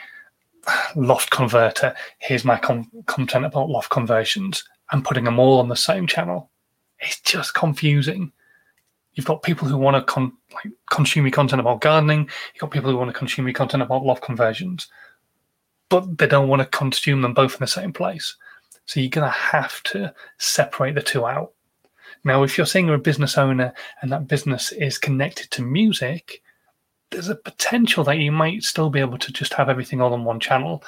loft 0.97 1.31
converter. 1.31 1.95
Here's 2.19 2.45
my 2.45 2.59
content 2.59 3.45
about 3.45 3.69
loft 3.69 3.91
conversions. 3.91 4.65
I'm 4.91 5.03
putting 5.03 5.25
them 5.25 5.39
all 5.39 5.61
on 5.61 5.69
the 5.69 5.77
same 5.77 6.07
channel. 6.07 6.51
It's 6.99 7.21
just 7.21 7.55
confusing. 7.55 8.33
You've 9.15 9.27
got 9.27 9.43
people 9.43 9.67
who 9.67 9.79
want 9.79 9.97
to 9.97 10.03
con- 10.03 10.37
like 10.53 10.73
consume 10.91 11.25
your 11.25 11.33
content 11.33 11.61
about 11.61 11.81
gardening. 11.81 12.29
You've 12.53 12.61
got 12.61 12.71
people 12.71 12.91
who 12.91 12.97
want 12.97 13.09
to 13.11 13.19
consume 13.19 13.47
your 13.47 13.55
content 13.55 13.83
about 13.83 14.05
loft 14.05 14.23
conversions, 14.23 14.89
but 15.89 16.19
they 16.19 16.27
don't 16.27 16.49
want 16.49 16.61
to 16.61 16.79
consume 16.79 17.23
them 17.23 17.35
both 17.35 17.55
in 17.55 17.61
the 17.61 17.67
same 17.67 17.93
place. 17.93 18.37
So 18.85 19.01
you're 19.01 19.11
going 19.11 19.27
to 19.27 19.39
have 19.39 19.83
to 19.85 20.15
separate 20.39 20.95
the 20.95 21.03
two 21.03 21.27
out. 21.27 21.53
Now, 22.27 22.43
if 22.43 22.59
you're 22.59 22.67
saying 22.67 22.87
you're 22.87 22.97
a 22.97 22.99
business 22.99 23.39
owner 23.39 23.73
and 24.03 24.11
that 24.11 24.27
business 24.27 24.73
is 24.73 24.99
connected 24.99 25.49
to 25.53 25.63
music, 25.63 26.43
there's 27.11 27.29
a 27.29 27.37
potential 27.37 28.03
that 28.03 28.19
you 28.19 28.33
might 28.33 28.65
still 28.65 28.91
be 28.91 28.99
able 28.99 29.17
to 29.19 29.33
just 29.33 29.55
have 29.55 29.69
everything 29.69 30.01
all 30.01 30.13
on 30.13 30.25
one 30.25 30.41
channel. 30.41 30.83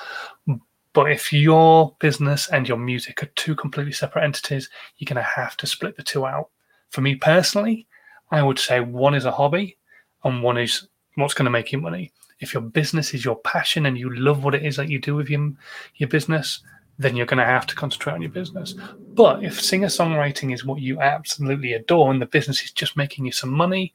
But 0.93 1.13
if 1.13 1.33
your 1.33 1.95
business 2.01 2.49
and 2.49 2.67
your 2.67 2.77
music 2.77 3.23
are 3.23 3.31
two 3.37 3.55
completely 3.55 3.93
separate 3.93 4.25
entities, 4.25 4.69
you're 4.97 5.07
going 5.07 5.25
to 5.25 5.31
have 5.31 5.57
to 5.59 5.67
split 5.69 5.97
the 5.97 6.03
two 6.03 6.27
out. 6.27 6.49
For 6.91 7.03
me 7.03 7.15
personally, 7.15 7.87
I 8.33 8.43
would 8.43 8.59
say 8.59 8.81
one 8.81 9.15
is 9.15 9.25
a 9.25 9.31
hobby 9.31 9.77
and 10.25 10.43
one 10.43 10.59
is 10.59 10.89
what's 11.15 11.35
going 11.35 11.45
to 11.45 11.53
make 11.53 11.71
you 11.71 11.81
money. 11.81 12.11
If 12.41 12.53
your 12.53 12.65
business 12.65 13.15
is 13.15 13.25
your 13.25 13.37
passion 13.37 13.87
and 13.87 13.97
you 13.97 14.13
love 14.13 14.43
what 14.43 14.57
it 14.57 14.67
is 14.67 14.75
that 14.75 14.89
you 14.89 14.99
do 14.99 15.15
with 15.15 15.31
your, 15.31 15.53
your 15.95 16.09
business, 16.09 16.63
then 16.99 17.17
you're 17.17 17.27
going 17.27 17.39
to 17.39 17.45
have 17.45 17.67
to 17.67 17.75
concentrate 17.75 18.15
on 18.15 18.23
your 18.23 18.31
business. 18.31 18.75
But 19.15 19.45
if 19.45 19.61
singer 19.61 19.87
songwriting 19.87 20.53
is 20.53 20.65
what 20.65 20.81
you 20.81 21.01
absolutely 21.01 21.75
adore 21.75 22.11
and 22.11 22.21
the 22.21 22.27
business 22.27 22.63
is 22.63 22.73
just 22.73 22.97
making 22.97 23.25
you 23.25 23.33
some 23.33 23.51
money, 23.51 23.95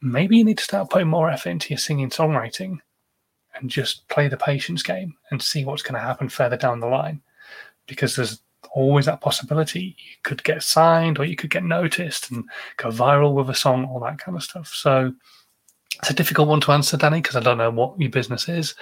maybe 0.00 0.36
you 0.36 0.44
need 0.44 0.58
to 0.58 0.64
start 0.64 0.90
putting 0.90 1.08
more 1.08 1.30
effort 1.30 1.50
into 1.50 1.70
your 1.70 1.78
singing 1.78 2.10
songwriting 2.10 2.78
and 3.54 3.70
just 3.70 4.06
play 4.08 4.28
the 4.28 4.36
patience 4.36 4.82
game 4.82 5.14
and 5.30 5.42
see 5.42 5.64
what's 5.64 5.82
going 5.82 5.94
to 5.94 6.00
happen 6.00 6.28
further 6.28 6.56
down 6.56 6.80
the 6.80 6.86
line. 6.86 7.22
Because 7.86 8.14
there's 8.14 8.40
always 8.72 9.06
that 9.06 9.20
possibility. 9.20 9.96
You 9.98 10.16
could 10.22 10.44
get 10.44 10.62
signed 10.62 11.18
or 11.18 11.24
you 11.24 11.36
could 11.36 11.50
get 11.50 11.64
noticed 11.64 12.30
and 12.30 12.44
go 12.76 12.90
viral 12.90 13.34
with 13.34 13.50
a 13.50 13.54
song 13.54 13.84
all 13.86 14.00
that 14.00 14.18
kind 14.18 14.36
of 14.36 14.42
stuff. 14.42 14.68
So 14.68 15.12
it's 15.98 16.10
a 16.10 16.14
difficult 16.14 16.48
one 16.48 16.60
to 16.60 16.72
answer 16.72 16.96
danny 16.96 17.20
because 17.20 17.36
i 17.36 17.40
don't 17.40 17.58
know 17.58 17.70
what 17.70 18.00
your 18.00 18.10
business 18.10 18.48
is 18.48 18.74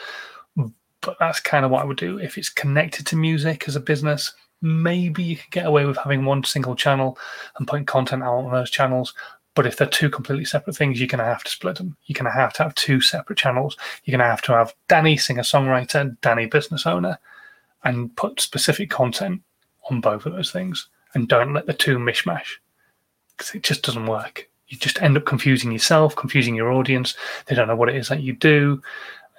but 1.00 1.16
that's 1.18 1.40
kind 1.40 1.64
of 1.64 1.70
what 1.70 1.82
i 1.82 1.84
would 1.84 1.96
do 1.96 2.18
if 2.18 2.38
it's 2.38 2.48
connected 2.48 3.06
to 3.06 3.16
music 3.16 3.64
as 3.66 3.76
a 3.76 3.80
business 3.80 4.32
maybe 4.62 5.22
you 5.22 5.36
could 5.36 5.50
get 5.50 5.66
away 5.66 5.84
with 5.86 5.96
having 5.96 6.24
one 6.24 6.44
single 6.44 6.74
channel 6.74 7.18
and 7.58 7.66
putting 7.66 7.86
content 7.86 8.22
out 8.22 8.34
on 8.34 8.52
those 8.52 8.70
channels 8.70 9.14
but 9.54 9.66
if 9.66 9.76
they're 9.76 9.86
two 9.86 10.10
completely 10.10 10.44
separate 10.44 10.76
things, 10.76 11.00
you're 11.00 11.08
going 11.08 11.18
to 11.18 11.24
have 11.24 11.42
to 11.44 11.50
split 11.50 11.76
them. 11.76 11.96
You're 12.06 12.14
going 12.14 12.32
to 12.32 12.38
have 12.38 12.52
to 12.54 12.62
have 12.62 12.74
two 12.76 13.00
separate 13.00 13.38
channels. 13.38 13.76
You're 14.04 14.16
going 14.16 14.24
to 14.24 14.30
have 14.30 14.42
to 14.42 14.52
have 14.52 14.74
Danny, 14.88 15.16
singer 15.16 15.42
songwriter, 15.42 16.16
Danny, 16.20 16.46
business 16.46 16.86
owner, 16.86 17.18
and 17.84 18.14
put 18.16 18.40
specific 18.40 18.90
content 18.90 19.42
on 19.90 20.00
both 20.00 20.24
of 20.24 20.32
those 20.32 20.52
things. 20.52 20.88
And 21.14 21.28
don't 21.28 21.52
let 21.52 21.66
the 21.66 21.74
two 21.74 21.98
mishmash 21.98 22.58
because 23.36 23.54
it 23.54 23.64
just 23.64 23.82
doesn't 23.82 24.06
work. 24.06 24.48
You 24.68 24.78
just 24.78 25.02
end 25.02 25.16
up 25.16 25.26
confusing 25.26 25.72
yourself, 25.72 26.14
confusing 26.14 26.54
your 26.54 26.70
audience. 26.70 27.16
They 27.46 27.56
don't 27.56 27.66
know 27.66 27.74
what 27.74 27.88
it 27.88 27.96
is 27.96 28.08
that 28.08 28.22
you 28.22 28.34
do. 28.34 28.80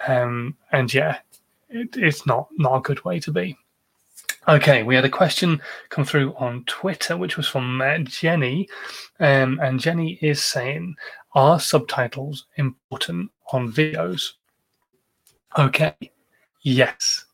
Um, 0.08 0.58
and 0.74 0.94
yeah, 0.94 1.20
it, 1.72 1.98
it's 1.98 2.26
not 2.26 2.50
not 2.58 2.78
a 2.78 2.82
good 2.82 3.04
way 3.06 3.20
to 3.20 3.32
be. 3.32 3.58
Okay, 4.48 4.82
we 4.82 4.96
had 4.96 5.06
a 5.06 5.10
question 5.10 5.62
come 5.90 6.04
through 6.04 6.34
on 6.36 6.64
Twitter, 6.66 7.16
which 7.16 7.38
was 7.38 7.48
from 7.48 7.82
Jenny. 8.06 8.68
Um, 9.20 9.60
and 9.62 9.80
Jenny 9.80 10.18
is 10.22 10.42
saying, 10.42 10.96
Are 11.34 11.60
subtitles 11.60 12.48
important 12.56 13.30
on 13.54 13.72
videos? 13.72 14.32
Okay, 15.58 15.94
yes. 16.62 17.26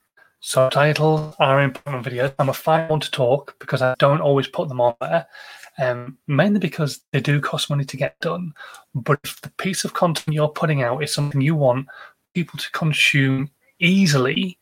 Subtitles 0.41 1.34
are 1.39 1.62
important 1.62 1.96
on 1.96 2.03
videos. 2.03 2.34
I'm 2.39 2.50
a 2.50 2.53
fine 2.53 2.89
one 2.89 3.00
to 3.00 3.12
talk 3.12 3.56
because 3.60 3.82
I 3.82 3.96
don't 4.00 4.22
always 4.22 4.48
put 4.48 4.67
them 4.67 4.82
on 4.82 4.96
there, 5.00 5.27
um, 5.77 6.17
mainly 6.27 6.60
because 6.60 7.01
they 7.12 7.22
do 7.22 7.39
cost 7.39 7.70
money 7.70 7.86
to 7.86 7.98
get 7.98 8.20
done. 8.20 8.53
But 8.94 9.20
if 9.24 9.39
the 9.39 9.51
piece 9.51 9.86
of 9.86 9.94
content 9.94 10.36
you're 10.36 10.50
putting 10.50 10.84
out 10.84 11.03
is 11.03 11.13
something 11.13 11.39
you 11.39 11.56
want 11.56 11.88
people 12.34 12.60
to 12.60 12.72
consume 12.72 13.50
easily, 13.79 14.57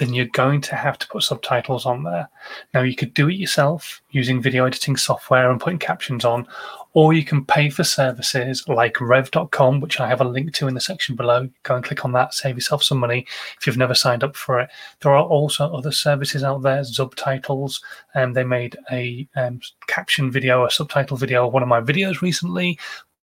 then 0.00 0.14
you're 0.14 0.26
going 0.26 0.62
to 0.62 0.74
have 0.74 0.98
to 0.98 1.06
put 1.08 1.22
subtitles 1.22 1.84
on 1.84 2.02
there. 2.02 2.28
Now, 2.72 2.80
you 2.80 2.96
could 2.96 3.12
do 3.12 3.28
it 3.28 3.34
yourself 3.34 4.00
using 4.10 4.40
video 4.40 4.64
editing 4.64 4.96
software 4.96 5.50
and 5.50 5.60
putting 5.60 5.78
captions 5.78 6.24
on, 6.24 6.46
or 6.94 7.12
you 7.12 7.22
can 7.22 7.44
pay 7.44 7.68
for 7.68 7.84
services 7.84 8.66
like 8.66 9.00
rev.com, 9.00 9.80
which 9.80 10.00
I 10.00 10.08
have 10.08 10.22
a 10.22 10.24
link 10.24 10.54
to 10.54 10.68
in 10.68 10.74
the 10.74 10.80
section 10.80 11.16
below. 11.16 11.48
Go 11.64 11.76
and 11.76 11.84
click 11.84 12.04
on 12.04 12.12
that, 12.12 12.32
save 12.32 12.56
yourself 12.56 12.82
some 12.82 12.98
money 12.98 13.26
if 13.58 13.66
you've 13.66 13.76
never 13.76 13.94
signed 13.94 14.24
up 14.24 14.36
for 14.36 14.58
it. 14.60 14.70
There 15.00 15.12
are 15.12 15.22
also 15.22 15.70
other 15.70 15.92
services 15.92 16.42
out 16.42 16.62
there, 16.62 16.82
subtitles, 16.82 17.82
and 18.14 18.34
they 18.34 18.44
made 18.44 18.76
a 18.90 19.28
um, 19.36 19.60
caption 19.86 20.30
video, 20.30 20.64
a 20.64 20.70
subtitle 20.70 21.18
video 21.18 21.46
of 21.46 21.52
one 21.52 21.62
of 21.62 21.68
my 21.68 21.80
videos 21.80 22.22
recently, 22.22 22.78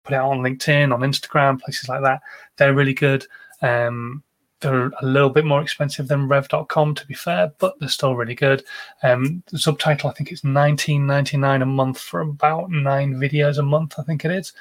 put 0.03 0.13
it 0.13 0.17
out 0.17 0.31
on 0.31 0.39
LinkedIn, 0.39 0.93
on 0.93 1.01
Instagram, 1.01 1.59
places 1.59 1.89
like 1.89 2.01
that. 2.01 2.21
They're 2.55 2.73
really 2.73 2.93
good. 2.93 3.27
Um, 3.61 4.23
they're 4.61 4.87
a 4.87 5.05
little 5.05 5.29
bit 5.29 5.45
more 5.45 5.61
expensive 5.61 6.07
than 6.07 6.27
rev.com 6.27 6.95
to 6.95 7.07
be 7.07 7.13
fair 7.13 7.51
but 7.59 7.79
they're 7.79 7.89
still 7.89 8.15
really 8.15 8.35
good. 8.35 8.63
Um, 9.03 9.43
the 9.51 9.59
subtitle 9.59 10.09
i 10.09 10.13
think 10.13 10.31
it's 10.31 10.41
19.99 10.41 11.61
a 11.61 11.65
month 11.65 11.99
for 11.99 12.21
about 12.21 12.71
nine 12.71 13.15
videos 13.15 13.57
a 13.57 13.63
month 13.63 13.95
i 13.97 14.03
think 14.03 14.23
it 14.23 14.31
is. 14.31 14.53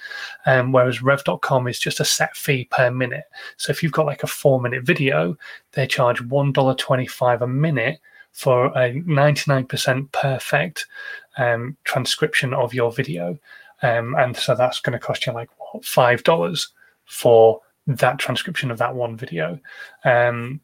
Um, 0.46 0.72
whereas 0.72 1.02
rev.com 1.02 1.68
is 1.68 1.78
just 1.78 2.00
a 2.00 2.04
set 2.04 2.36
fee 2.36 2.66
per 2.70 2.90
minute. 2.90 3.24
So 3.56 3.70
if 3.70 3.82
you've 3.82 3.92
got 3.92 4.06
like 4.06 4.22
a 4.22 4.26
four 4.26 4.60
minute 4.60 4.84
video 4.84 5.36
they 5.72 5.86
charge 5.86 6.20
$1.25 6.22 7.40
a 7.40 7.46
minute 7.46 8.00
for 8.32 8.66
a 8.66 8.92
99% 8.92 10.12
perfect 10.12 10.86
um, 11.36 11.76
transcription 11.84 12.54
of 12.54 12.74
your 12.74 12.92
video. 12.92 13.38
Um, 13.82 14.14
and 14.16 14.36
so 14.36 14.54
that's 14.54 14.80
going 14.80 14.92
to 14.92 15.04
cost 15.04 15.26
you 15.26 15.32
like 15.32 15.50
what 15.58 15.84
five 15.84 16.22
dollars 16.22 16.68
for 17.06 17.60
that 17.96 18.18
transcription 18.18 18.70
of 18.70 18.78
that 18.78 18.94
one 18.94 19.16
video. 19.16 19.58
Um, 20.04 20.60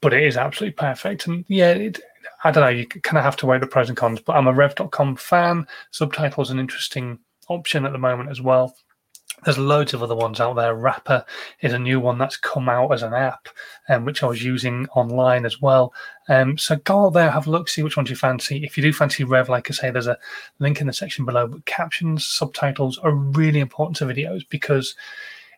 but 0.00 0.12
it 0.12 0.22
is 0.22 0.36
absolutely 0.36 0.74
perfect. 0.74 1.26
And 1.26 1.44
yeah, 1.48 1.70
it, 1.70 2.00
I 2.44 2.50
don't 2.50 2.62
know, 2.62 2.68
you 2.68 2.86
kind 2.86 3.18
of 3.18 3.24
have 3.24 3.36
to 3.38 3.46
weigh 3.46 3.58
the 3.58 3.66
pros 3.66 3.88
and 3.88 3.96
cons, 3.96 4.20
but 4.20 4.36
I'm 4.36 4.46
a 4.46 4.52
rev.com 4.52 5.16
fan. 5.16 5.66
Subtitles 5.90 6.50
an 6.50 6.58
interesting 6.58 7.18
option 7.48 7.84
at 7.84 7.92
the 7.92 7.98
moment 7.98 8.30
as 8.30 8.40
well. 8.40 8.76
There's 9.44 9.58
loads 9.58 9.92
of 9.92 10.02
other 10.04 10.14
ones 10.14 10.40
out 10.40 10.54
there. 10.54 10.74
Rapper 10.74 11.24
is 11.62 11.72
a 11.72 11.78
new 11.78 11.98
one 11.98 12.16
that's 12.16 12.36
come 12.36 12.68
out 12.68 12.92
as 12.92 13.02
an 13.02 13.12
app, 13.12 13.48
um, 13.88 14.04
which 14.04 14.22
I 14.22 14.26
was 14.26 14.44
using 14.44 14.86
online 14.94 15.44
as 15.44 15.60
well. 15.60 15.92
Um, 16.28 16.56
so 16.56 16.76
go 16.76 17.06
out 17.06 17.14
there, 17.14 17.30
have 17.30 17.48
a 17.48 17.50
look, 17.50 17.68
see 17.68 17.82
which 17.82 17.96
ones 17.96 18.08
you 18.08 18.14
fancy. 18.14 18.62
If 18.62 18.76
you 18.76 18.84
do 18.84 18.92
fancy 18.92 19.24
Rev, 19.24 19.48
like 19.48 19.68
I 19.68 19.74
say, 19.74 19.90
there's 19.90 20.06
a 20.06 20.18
link 20.60 20.80
in 20.80 20.86
the 20.86 20.92
section 20.92 21.24
below. 21.24 21.48
But 21.48 21.66
captions, 21.66 22.24
subtitles 22.24 22.98
are 22.98 23.12
really 23.12 23.58
important 23.58 23.96
to 23.96 24.04
videos 24.04 24.48
because 24.48 24.94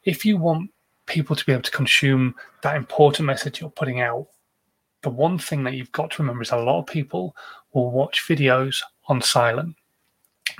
if 0.04 0.24
you 0.24 0.38
want 0.38 0.70
people 1.06 1.36
to 1.36 1.44
be 1.44 1.52
able 1.52 1.62
to 1.62 1.70
consume 1.70 2.34
that 2.62 2.76
important 2.76 3.26
message 3.26 3.60
you're 3.60 3.70
putting 3.70 4.00
out, 4.00 4.26
the 5.02 5.10
one 5.10 5.38
thing 5.38 5.62
that 5.64 5.74
you've 5.74 5.92
got 5.92 6.10
to 6.12 6.22
remember 6.22 6.42
is 6.42 6.50
a 6.50 6.56
lot 6.56 6.80
of 6.80 6.86
people 6.86 7.36
will 7.72 7.90
watch 7.90 8.26
videos 8.26 8.82
on 9.08 9.20
silent. 9.20 9.76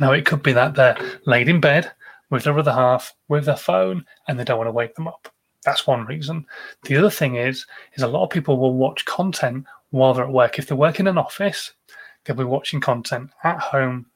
Now, 0.00 0.12
it 0.12 0.26
could 0.26 0.42
be 0.42 0.52
that 0.52 0.74
they're 0.74 0.96
laid 1.26 1.48
in 1.48 1.60
bed 1.60 1.90
with 2.30 2.44
their 2.44 2.58
other 2.58 2.72
half, 2.72 3.14
with 3.28 3.46
their 3.46 3.56
phone, 3.56 4.04
and 4.28 4.38
they 4.38 4.44
don't 4.44 4.58
want 4.58 4.68
to 4.68 4.72
wake 4.72 4.94
them 4.94 5.08
up. 5.08 5.32
That's 5.64 5.86
one 5.86 6.04
reason. 6.04 6.46
The 6.84 6.96
other 6.96 7.10
thing 7.10 7.36
is, 7.36 7.66
is 7.94 8.02
a 8.02 8.08
lot 8.08 8.24
of 8.24 8.30
people 8.30 8.58
will 8.58 8.74
watch 8.74 9.04
content 9.06 9.64
while 9.90 10.12
they're 10.12 10.24
at 10.24 10.32
work. 10.32 10.58
If 10.58 10.66
they 10.66 10.74
work 10.74 11.00
in 11.00 11.06
an 11.06 11.18
office, 11.18 11.72
they'll 12.24 12.36
be 12.36 12.44
watching 12.44 12.80
content 12.80 13.30
at 13.44 13.60
home, 13.60 14.06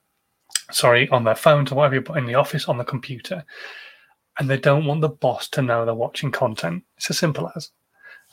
sorry, 0.70 1.08
on 1.08 1.24
their 1.24 1.34
phones 1.34 1.72
or 1.72 1.76
whatever, 1.76 2.02
put 2.02 2.18
in 2.18 2.26
the 2.26 2.34
office 2.34 2.68
on 2.68 2.76
the 2.76 2.84
computer 2.84 3.44
and 4.38 4.48
they 4.48 4.56
don't 4.56 4.86
want 4.86 5.00
the 5.00 5.08
boss 5.08 5.48
to 5.50 5.62
know 5.62 5.84
they're 5.84 5.94
watching 5.94 6.30
content. 6.30 6.84
It's 6.96 7.10
as 7.10 7.18
simple 7.18 7.50
as. 7.56 7.70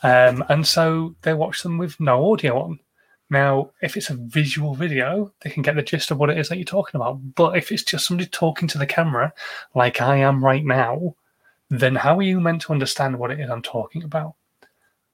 Um, 0.02 0.44
and 0.48 0.66
so 0.66 1.16
they 1.22 1.34
watch 1.34 1.62
them 1.62 1.78
with 1.78 1.98
no 2.00 2.32
audio 2.32 2.60
on. 2.60 2.80
Now, 3.28 3.70
if 3.82 3.96
it's 3.96 4.10
a 4.10 4.14
visual 4.14 4.74
video, 4.74 5.32
they 5.40 5.50
can 5.50 5.62
get 5.62 5.74
the 5.74 5.82
gist 5.82 6.12
of 6.12 6.18
what 6.18 6.30
it 6.30 6.38
is 6.38 6.48
that 6.48 6.58
you're 6.58 6.64
talking 6.64 7.00
about. 7.00 7.18
But 7.34 7.56
if 7.56 7.72
it's 7.72 7.82
just 7.82 8.06
somebody 8.06 8.28
talking 8.28 8.68
to 8.68 8.78
the 8.78 8.86
camera, 8.86 9.32
like 9.74 10.00
I 10.00 10.18
am 10.18 10.44
right 10.44 10.64
now, 10.64 11.16
then 11.68 11.96
how 11.96 12.18
are 12.18 12.22
you 12.22 12.40
meant 12.40 12.62
to 12.62 12.72
understand 12.72 13.18
what 13.18 13.32
it 13.32 13.40
is 13.40 13.50
I'm 13.50 13.62
talking 13.62 14.04
about? 14.04 14.34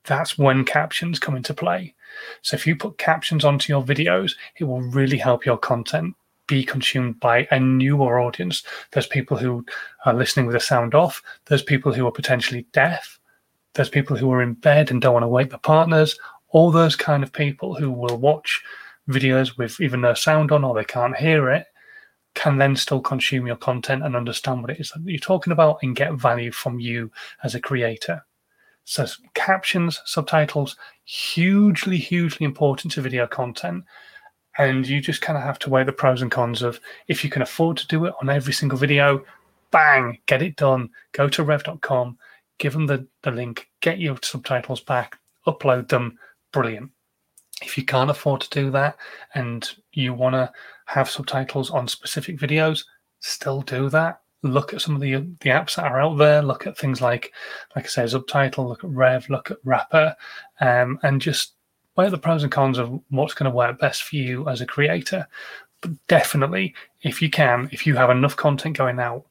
That's 0.04 0.36
when 0.36 0.64
captions 0.64 1.18
come 1.18 1.36
into 1.36 1.54
play. 1.54 1.94
So 2.42 2.54
if 2.54 2.66
you 2.66 2.76
put 2.76 2.98
captions 2.98 3.44
onto 3.44 3.72
your 3.72 3.82
videos, 3.82 4.32
it 4.58 4.64
will 4.64 4.82
really 4.82 5.16
help 5.16 5.46
your 5.46 5.56
content 5.56 6.14
be 6.46 6.64
consumed 6.64 7.20
by 7.20 7.46
a 7.50 7.60
newer 7.60 8.20
audience. 8.20 8.62
There's 8.90 9.06
people 9.06 9.36
who 9.36 9.64
are 10.04 10.14
listening 10.14 10.46
with 10.46 10.54
the 10.54 10.60
sound 10.60 10.94
off. 10.94 11.22
There's 11.46 11.62
people 11.62 11.92
who 11.92 12.06
are 12.06 12.12
potentially 12.12 12.66
deaf. 12.72 13.18
There's 13.74 13.88
people 13.88 14.16
who 14.16 14.30
are 14.32 14.42
in 14.42 14.54
bed 14.54 14.90
and 14.90 15.00
don't 15.00 15.14
want 15.14 15.24
to 15.24 15.28
wake 15.28 15.50
their 15.50 15.58
partners. 15.58 16.18
All 16.48 16.70
those 16.70 16.96
kind 16.96 17.22
of 17.22 17.32
people 17.32 17.74
who 17.74 17.90
will 17.90 18.18
watch 18.18 18.62
videos 19.08 19.56
with 19.56 19.80
even 19.80 20.00
their 20.00 20.14
sound 20.14 20.52
on 20.52 20.64
or 20.64 20.74
they 20.74 20.84
can't 20.84 21.16
hear 21.16 21.50
it 21.50 21.66
can 22.34 22.58
then 22.58 22.76
still 22.76 23.00
consume 23.00 23.46
your 23.46 23.56
content 23.56 24.02
and 24.02 24.16
understand 24.16 24.62
what 24.62 24.70
it 24.70 24.80
is 24.80 24.90
that 24.90 25.02
you're 25.04 25.18
talking 25.18 25.52
about 25.52 25.78
and 25.82 25.96
get 25.96 26.14
value 26.14 26.50
from 26.50 26.80
you 26.80 27.10
as 27.44 27.54
a 27.54 27.60
creator. 27.60 28.24
So 28.84 29.06
captions, 29.34 30.00
subtitles, 30.06 30.76
hugely, 31.04 31.98
hugely 31.98 32.44
important 32.44 32.92
to 32.92 33.02
video 33.02 33.26
content 33.26 33.84
and 34.58 34.86
you 34.86 35.00
just 35.00 35.22
kind 35.22 35.36
of 35.36 35.44
have 35.44 35.58
to 35.58 35.70
weigh 35.70 35.84
the 35.84 35.92
pros 35.92 36.22
and 36.22 36.30
cons 36.30 36.62
of 36.62 36.80
if 37.08 37.24
you 37.24 37.30
can 37.30 37.42
afford 37.42 37.76
to 37.76 37.86
do 37.88 38.04
it 38.04 38.14
on 38.20 38.28
every 38.28 38.52
single 38.52 38.78
video 38.78 39.24
bang 39.70 40.18
get 40.26 40.42
it 40.42 40.56
done 40.56 40.88
go 41.12 41.28
to 41.28 41.42
rev.com 41.42 42.18
give 42.58 42.72
them 42.72 42.86
the, 42.86 43.06
the 43.22 43.30
link 43.30 43.68
get 43.80 43.98
your 43.98 44.16
subtitles 44.22 44.80
back 44.80 45.18
upload 45.46 45.88
them 45.88 46.18
brilliant 46.52 46.90
if 47.62 47.78
you 47.78 47.84
can't 47.84 48.10
afford 48.10 48.40
to 48.42 48.50
do 48.50 48.70
that 48.70 48.96
and 49.34 49.70
you 49.92 50.14
want 50.14 50.34
to 50.34 50.52
have 50.86 51.08
subtitles 51.08 51.70
on 51.70 51.88
specific 51.88 52.38
videos, 52.38 52.84
still 53.20 53.62
do 53.62 53.88
that. 53.90 54.20
Look 54.42 54.74
at 54.74 54.80
some 54.80 54.96
of 54.96 55.00
the 55.00 55.14
the 55.40 55.50
apps 55.50 55.76
that 55.76 55.84
are 55.84 56.00
out 56.00 56.18
there. 56.18 56.42
Look 56.42 56.66
at 56.66 56.76
things 56.76 57.00
like, 57.00 57.32
like 57.76 57.84
I 57.84 57.88
say, 57.88 58.06
Subtitle. 58.08 58.68
Look 58.68 58.82
at 58.82 58.90
Rev. 58.90 59.28
Look 59.28 59.52
at 59.52 59.58
Rapper, 59.64 60.16
um, 60.60 60.98
and 61.04 61.20
just 61.20 61.54
weigh 61.96 62.08
the 62.08 62.18
pros 62.18 62.42
and 62.42 62.52
cons 62.52 62.78
of 62.78 63.00
what's 63.10 63.34
going 63.34 63.50
to 63.50 63.56
work 63.56 63.78
best 63.78 64.02
for 64.02 64.16
you 64.16 64.48
as 64.48 64.60
a 64.60 64.66
creator. 64.66 65.26
But 65.80 65.92
definitely, 66.06 66.74
if 67.02 67.20
you 67.20 67.30
can, 67.30 67.68
if 67.72 67.86
you 67.86 67.96
have 67.96 68.10
enough 68.10 68.36
content 68.36 68.76
going 68.76 68.98
out, 69.00 69.24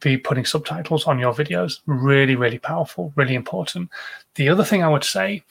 be 0.00 0.16
putting 0.18 0.44
subtitles 0.44 1.06
on 1.06 1.18
your 1.18 1.32
videos. 1.32 1.80
Really, 1.86 2.36
really 2.36 2.58
powerful, 2.58 3.12
really 3.16 3.34
important. 3.34 3.90
The 4.34 4.48
other 4.48 4.64
thing 4.64 4.82
I 4.82 4.88
would 4.88 5.04
say 5.04 5.44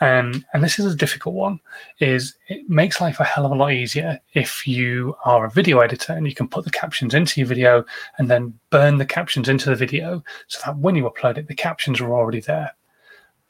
um, 0.00 0.44
and 0.54 0.64
this 0.64 0.78
is 0.78 0.92
a 0.92 0.96
difficult 0.96 1.34
one, 1.34 1.60
is 2.00 2.34
it 2.48 2.68
makes 2.68 3.00
life 3.00 3.20
a 3.20 3.24
hell 3.24 3.44
of 3.44 3.52
a 3.52 3.54
lot 3.54 3.72
easier 3.72 4.18
if 4.32 4.66
you 4.66 5.14
are 5.26 5.44
a 5.44 5.50
video 5.50 5.80
editor 5.80 6.14
and 6.14 6.26
you 6.26 6.34
can 6.34 6.48
put 6.48 6.64
the 6.64 6.70
captions 6.70 7.12
into 7.12 7.38
your 7.38 7.46
video 7.46 7.84
and 8.16 8.30
then 8.30 8.58
burn 8.70 8.96
the 8.96 9.04
captions 9.04 9.48
into 9.48 9.68
the 9.68 9.76
video 9.76 10.24
so 10.48 10.58
that 10.64 10.78
when 10.78 10.96
you 10.96 11.04
upload 11.04 11.36
it, 11.36 11.48
the 11.48 11.54
captions 11.54 12.00
are 12.00 12.12
already 12.12 12.40
there. 12.40 12.74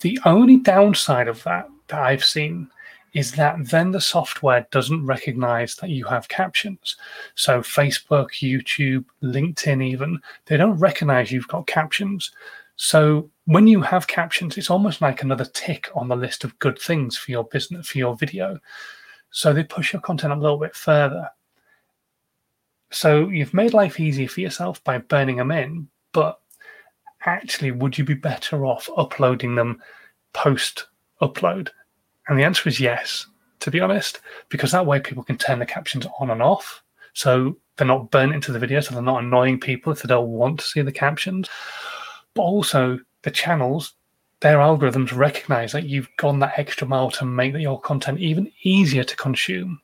The 0.01 0.19
only 0.25 0.57
downside 0.57 1.29
of 1.29 1.43
that 1.45 1.69
that 1.91 2.01
I've 2.01 2.25
seen 2.25 2.71
is 3.13 3.33
that 3.33 3.57
then 3.67 3.91
the 3.91 4.01
software 4.01 4.67
doesn't 4.71 5.05
recognize 5.05 5.75
that 5.77 5.91
you 5.91 6.05
have 6.05 6.29
captions. 6.29 6.97
So 7.35 7.61
Facebook, 7.61 8.31
YouTube, 8.41 9.05
LinkedIn, 9.23 9.83
even, 9.83 10.21
they 10.47 10.57
don't 10.57 10.79
recognize 10.79 11.33
you've 11.33 11.49
got 11.49 11.67
captions. 11.67 12.31
So 12.77 13.29
when 13.47 13.67
you 13.67 13.83
have 13.83 14.07
captions, 14.07 14.57
it's 14.57 14.71
almost 14.71 15.01
like 15.01 15.23
another 15.23 15.45
tick 15.45 15.91
on 15.95 16.09
the 16.09 16.17
list 16.17 16.45
of 16.45 16.59
good 16.61 16.79
things 16.79 17.17
for 17.17 17.33
your 17.33 17.45
business, 17.45 17.89
for 17.89 17.99
your 17.99 18.17
video. 18.17 18.59
So 19.33 19.53
they 19.53 19.65
push 19.65 19.93
your 19.93 20.03
content 20.03 20.33
a 20.33 20.37
little 20.37 20.59
bit 20.59 20.77
further. 20.77 21.29
So 22.91 23.29
you've 23.29 23.55
made 23.55 23.75
life 23.75 24.01
easier 24.01 24.29
for 24.29 24.41
yourself 24.41 24.83
by 24.85 24.99
burning 24.99 25.37
them 25.37 25.51
in, 25.51 25.89
but 26.13 26.41
actually, 27.25 27.71
would 27.71 27.99
you 27.99 28.05
be 28.05 28.15
better 28.15 28.67
off 28.67 28.89
uploading 28.97 29.55
them 29.55 29.83
post 30.33 30.87
upload? 31.21 31.71
And 32.31 32.39
the 32.39 32.45
answer 32.45 32.69
is 32.69 32.79
yes, 32.79 33.27
to 33.59 33.71
be 33.71 33.81
honest, 33.81 34.21
because 34.49 34.71
that 34.71 34.87
way 34.87 35.01
people 35.01 35.25
can 35.25 35.37
turn 35.37 35.59
the 35.59 35.67
captions 35.67 36.07
on 36.21 36.31
and 36.31 36.41
off. 36.41 36.83
So 37.13 37.59
they're 37.77 37.87
not 37.87 38.13
burnt 38.13 38.35
into 38.35 38.53
the 38.53 38.59
video, 38.59 38.81
so 38.81 38.95
they're 38.95 39.03
not 39.03 39.25
annoying 39.25 39.59
people 39.59 39.93
if 39.93 40.01
they 40.01 40.07
don't 40.07 40.31
want 40.31 40.61
to 40.61 40.67
see 40.67 40.81
the 40.81 40.93
captions. 40.93 41.51
But 42.35 42.43
also 42.43 43.01
the 43.23 43.33
channels 43.33 43.95
their 44.41 44.59
algorithms 44.59 45.15
recognize 45.15 45.73
that 45.73 45.85
you've 45.85 46.09
gone 46.17 46.39
that 46.39 46.59
extra 46.59 46.87
mile 46.87 47.11
to 47.11 47.25
make 47.25 47.55
your 47.55 47.81
content 47.81 48.21
even 48.21 48.51
easier 48.63 49.05
to 49.05 49.17
consume. 49.17 49.81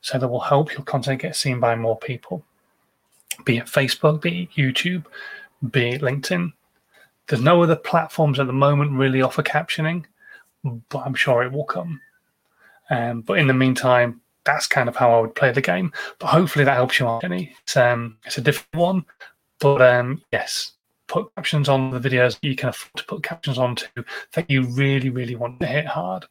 So 0.00 0.18
that 0.18 0.28
will 0.28 0.38
help 0.38 0.72
your 0.72 0.82
content 0.82 1.22
get 1.22 1.34
seen 1.34 1.58
by 1.58 1.74
more 1.74 1.98
people. 1.98 2.44
Be 3.44 3.56
it 3.58 3.66
facebook 3.66 4.22
be 4.22 4.42
it 4.42 4.50
youtube 4.52 5.06
be 5.70 5.90
it 5.90 6.02
linkedin. 6.02 6.52
There's 7.26 7.42
no 7.42 7.62
other 7.62 7.74
platforms 7.74 8.38
at 8.38 8.46
the 8.46 8.52
moment 8.52 8.92
really 8.92 9.22
offer 9.22 9.42
captioning 9.42 10.04
but 10.88 11.02
i'm 11.06 11.14
sure 11.14 11.42
it 11.42 11.52
will 11.52 11.64
come 11.64 12.00
um, 12.90 13.20
but 13.22 13.38
in 13.38 13.46
the 13.46 13.54
meantime 13.54 14.20
that's 14.44 14.66
kind 14.66 14.88
of 14.88 14.96
how 14.96 15.16
i 15.16 15.20
would 15.20 15.34
play 15.34 15.52
the 15.52 15.60
game 15.60 15.92
but 16.18 16.28
hopefully 16.28 16.64
that 16.64 16.74
helps 16.74 17.00
you 17.00 17.06
out 17.06 17.22
Jenny. 17.22 17.52
it's, 17.62 17.76
um, 17.76 18.16
it's 18.24 18.38
a 18.38 18.42
different 18.42 18.74
one 18.74 19.04
but 19.58 19.82
um, 19.82 20.22
yes 20.32 20.72
put 21.06 21.34
captions 21.36 21.68
on 21.68 21.90
the 21.90 22.00
videos 22.00 22.38
you 22.42 22.56
can 22.56 22.68
afford 22.68 22.92
to 22.96 23.04
put 23.04 23.22
captions 23.22 23.58
onto 23.58 23.86
that 24.32 24.50
you 24.50 24.62
really, 24.62 25.10
really 25.10 25.36
want 25.36 25.60
to 25.60 25.66
hit 25.66 25.86
hard. 25.86 26.26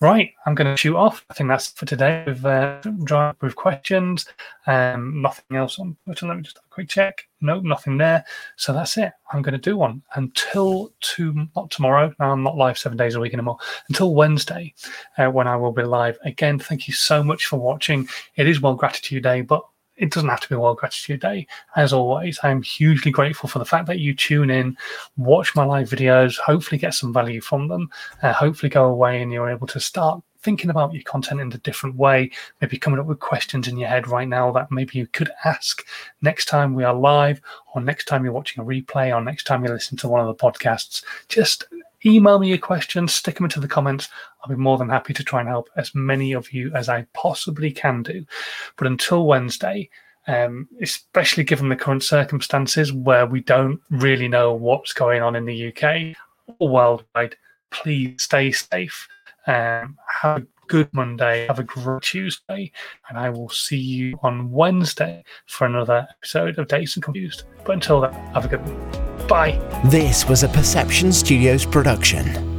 Right, 0.00 0.32
I'm 0.46 0.54
going 0.54 0.72
to 0.72 0.76
shoot 0.76 0.96
off. 0.96 1.24
I 1.30 1.34
think 1.34 1.48
that's 1.48 1.68
for 1.68 1.86
today. 1.86 2.24
We've 2.26 2.44
uh, 2.44 2.80
drawn 3.04 3.34
with 3.40 3.56
questions. 3.56 4.26
Um, 4.66 5.22
nothing 5.22 5.56
else 5.56 5.78
on 5.78 5.96
Twitter. 6.04 6.26
Let 6.26 6.36
me 6.36 6.42
just 6.42 6.56
have 6.56 6.64
a 6.64 6.74
quick 6.74 6.88
check. 6.88 7.26
No, 7.40 7.60
nothing 7.60 7.98
there. 7.98 8.24
So 8.56 8.72
that's 8.72 8.96
it. 8.96 9.12
I'm 9.32 9.42
going 9.42 9.52
to 9.52 9.58
do 9.58 9.76
one 9.76 10.02
until 10.14 10.92
to 11.00 11.46
not 11.56 11.70
tomorrow. 11.70 12.14
Now 12.18 12.32
I'm 12.32 12.42
not 12.42 12.56
live 12.56 12.78
seven 12.78 12.96
days 12.96 13.14
a 13.14 13.20
week 13.20 13.34
anymore. 13.34 13.58
Until 13.88 14.14
Wednesday, 14.14 14.74
uh, 15.18 15.26
when 15.26 15.46
I 15.46 15.56
will 15.56 15.72
be 15.72 15.82
live 15.82 16.18
again. 16.24 16.58
Thank 16.58 16.88
you 16.88 16.94
so 16.94 17.22
much 17.22 17.46
for 17.46 17.58
watching. 17.58 18.08
It 18.36 18.48
is 18.48 18.62
World 18.62 18.78
Gratitude 18.78 19.22
Day, 19.22 19.42
but 19.42 19.64
it 19.96 20.10
doesn't 20.10 20.28
have 20.28 20.40
to 20.40 20.48
be 20.48 20.56
World 20.56 20.78
Gratitude 20.78 21.20
Day. 21.20 21.46
As 21.76 21.92
always, 21.92 22.38
I'm 22.42 22.62
hugely 22.62 23.10
grateful 23.10 23.48
for 23.48 23.58
the 23.58 23.64
fact 23.64 23.86
that 23.86 24.00
you 24.00 24.14
tune 24.14 24.50
in, 24.50 24.76
watch 25.16 25.54
my 25.54 25.64
live 25.64 25.88
videos, 25.88 26.36
hopefully 26.38 26.78
get 26.78 26.94
some 26.94 27.12
value 27.12 27.40
from 27.40 27.68
them, 27.68 27.90
uh, 28.22 28.32
hopefully 28.32 28.70
go 28.70 28.86
away 28.86 29.22
and 29.22 29.32
you're 29.32 29.50
able 29.50 29.66
to 29.68 29.80
start 29.80 30.22
thinking 30.44 30.68
about 30.68 30.92
your 30.92 31.02
content 31.04 31.40
in 31.40 31.50
a 31.52 31.58
different 31.58 31.96
way, 31.96 32.30
maybe 32.60 32.78
coming 32.78 33.00
up 33.00 33.06
with 33.06 33.18
questions 33.18 33.66
in 33.66 33.78
your 33.78 33.88
head 33.88 34.06
right 34.06 34.28
now 34.28 34.52
that 34.52 34.70
maybe 34.70 34.98
you 34.98 35.06
could 35.06 35.30
ask 35.44 35.86
next 36.20 36.44
time 36.44 36.74
we 36.74 36.84
are 36.84 36.94
live, 36.94 37.40
or 37.74 37.80
next 37.80 38.04
time 38.04 38.24
you're 38.24 38.32
watching 38.32 38.62
a 38.62 38.66
replay, 38.66 39.14
or 39.14 39.22
next 39.22 39.44
time 39.44 39.64
you 39.64 39.70
listen 39.70 39.96
to 39.96 40.08
one 40.08 40.20
of 40.20 40.26
the 40.26 40.34
podcasts. 40.34 41.02
Just 41.28 41.64
email 42.04 42.38
me 42.38 42.48
your 42.48 42.58
questions, 42.58 43.14
stick 43.14 43.36
them 43.36 43.44
into 43.44 43.60
the 43.60 43.68
comments. 43.68 44.08
I'll 44.42 44.54
be 44.54 44.60
more 44.60 44.78
than 44.78 44.88
happy 44.88 45.14
to 45.14 45.24
try 45.24 45.40
and 45.40 45.48
help 45.48 45.68
as 45.76 45.94
many 45.94 46.32
of 46.32 46.52
you 46.52 46.72
as 46.74 46.88
I 46.88 47.06
possibly 47.12 47.70
can 47.70 48.02
do. 48.02 48.24
But 48.76 48.86
until 48.86 49.26
Wednesday, 49.26 49.90
um, 50.26 50.68
especially 50.80 51.44
given 51.44 51.68
the 51.68 51.76
current 51.76 52.02
circumstances 52.02 52.92
where 52.92 53.26
we 53.26 53.40
don't 53.40 53.80
really 53.90 54.28
know 54.28 54.52
what's 54.52 54.92
going 54.92 55.22
on 55.22 55.36
in 55.36 55.44
the 55.44 55.68
UK 55.68 56.16
or 56.58 56.68
worldwide, 56.68 57.36
please 57.70 58.22
stay 58.22 58.52
safe. 58.52 59.08
Um, 59.46 59.98
have 60.22 60.42
a 60.42 60.46
good 60.68 60.88
Monday. 60.92 61.46
Have 61.46 61.58
a 61.58 61.64
great 61.64 62.02
Tuesday. 62.02 62.72
And 63.08 63.18
I 63.18 63.30
will 63.30 63.50
see 63.50 63.78
you 63.78 64.18
on 64.22 64.50
Wednesday 64.50 65.24
for 65.46 65.66
another 65.66 66.06
episode 66.10 66.58
of 66.58 66.68
Days 66.68 66.96
and 66.96 67.02
Confused. 67.02 67.44
But 67.64 67.72
until 67.72 68.00
then, 68.00 68.12
have 68.32 68.44
a 68.44 68.48
good 68.48 68.66
one. 68.66 69.03
Bye. 69.28 69.60
This 69.84 70.28
was 70.28 70.42
a 70.42 70.48
Perception 70.48 71.12
Studios 71.12 71.64
production. 71.64 72.53